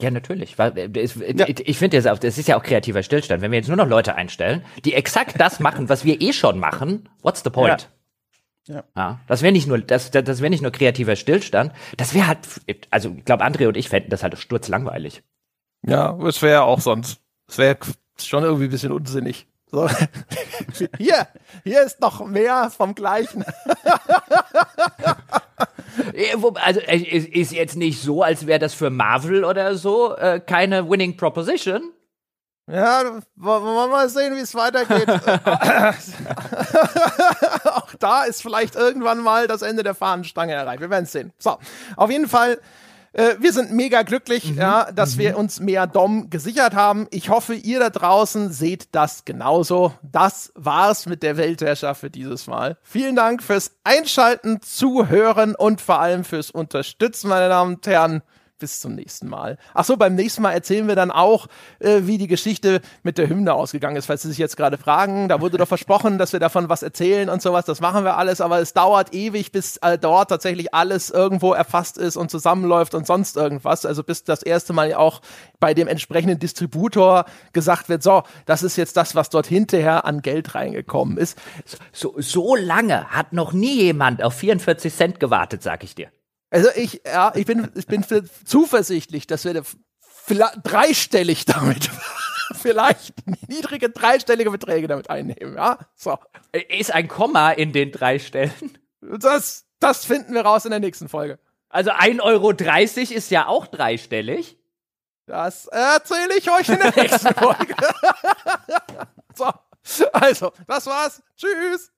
[0.00, 0.58] Ja, natürlich.
[0.58, 3.42] Weil, äh, es, Ich, ich finde, das, das ist ja auch kreativer Stillstand.
[3.42, 6.58] Wenn wir jetzt nur noch Leute einstellen, die exakt das machen, was wir eh schon
[6.58, 7.82] machen, what's the point?
[8.66, 8.84] Ja.
[8.94, 11.72] Ja, das wäre nicht nur, das, das, das wäre nicht nur kreativer Stillstand.
[11.96, 12.40] Das wäre halt,
[12.90, 15.22] also ich glaube, André und ich fänden das halt sturzlangweilig.
[15.86, 17.18] Ja, es wäre auch sonst.
[17.48, 17.78] Es wäre
[18.18, 19.46] schon irgendwie ein bisschen unsinnig.
[19.70, 19.88] So.
[20.98, 21.28] hier,
[21.64, 23.44] hier ist noch mehr vom Gleichen.
[26.14, 30.88] Äh, Also ist jetzt nicht so, als wäre das für Marvel oder so äh, keine
[30.88, 31.92] Winning Proposition.
[32.70, 33.02] Ja,
[33.36, 35.08] wollen wir mal sehen, wie es weitergeht.
[37.64, 40.82] Auch da ist vielleicht irgendwann mal das Ende der Fahnenstange erreicht.
[40.82, 41.32] Wir werden es sehen.
[41.38, 41.56] So,
[41.96, 42.60] auf jeden Fall.
[43.12, 47.06] Äh, wir sind mega glücklich, ja, dass wir uns mehr Dom gesichert haben.
[47.10, 49.94] Ich hoffe, ihr da draußen seht das genauso.
[50.02, 52.76] Das war's mit der Weltherrschaft für dieses Mal.
[52.82, 58.22] Vielen Dank fürs Einschalten, Zuhören und vor allem fürs Unterstützen, meine Damen und Herren.
[58.58, 59.56] Bis zum nächsten Mal.
[59.72, 61.46] Ach so, beim nächsten Mal erzählen wir dann auch,
[61.78, 65.28] äh, wie die Geschichte mit der Hymne ausgegangen ist, falls Sie sich jetzt gerade fragen.
[65.28, 67.66] Da wurde doch versprochen, dass wir davon was erzählen und sowas.
[67.66, 71.98] Das machen wir alles, aber es dauert ewig, bis äh, dort tatsächlich alles irgendwo erfasst
[71.98, 73.86] ist und zusammenläuft und sonst irgendwas.
[73.86, 75.20] Also bis das erste Mal auch
[75.60, 80.20] bei dem entsprechenden Distributor gesagt wird, so, das ist jetzt das, was dort hinterher an
[80.20, 81.38] Geld reingekommen ist.
[81.92, 86.08] So, so lange hat noch nie jemand auf 44 Cent gewartet, sag ich dir.
[86.50, 88.04] Also ich, ja, ich bin, ich bin
[88.44, 89.62] zuversichtlich, dass wir
[90.62, 91.90] dreistellig damit,
[92.54, 93.14] vielleicht
[93.48, 95.78] niedrige dreistellige Beträge damit einnehmen, ja.
[95.94, 96.18] So.
[96.52, 98.78] Ist ein Komma in den drei Stellen?
[99.00, 101.38] Das, das finden wir raus in der nächsten Folge.
[101.68, 102.50] Also 1,30 Euro
[103.16, 104.58] ist ja auch dreistellig.
[105.26, 107.76] Das erzähle ich euch in der nächsten Folge.
[109.34, 109.50] so.
[110.12, 111.22] Also, das war's.
[111.36, 111.92] Tschüss.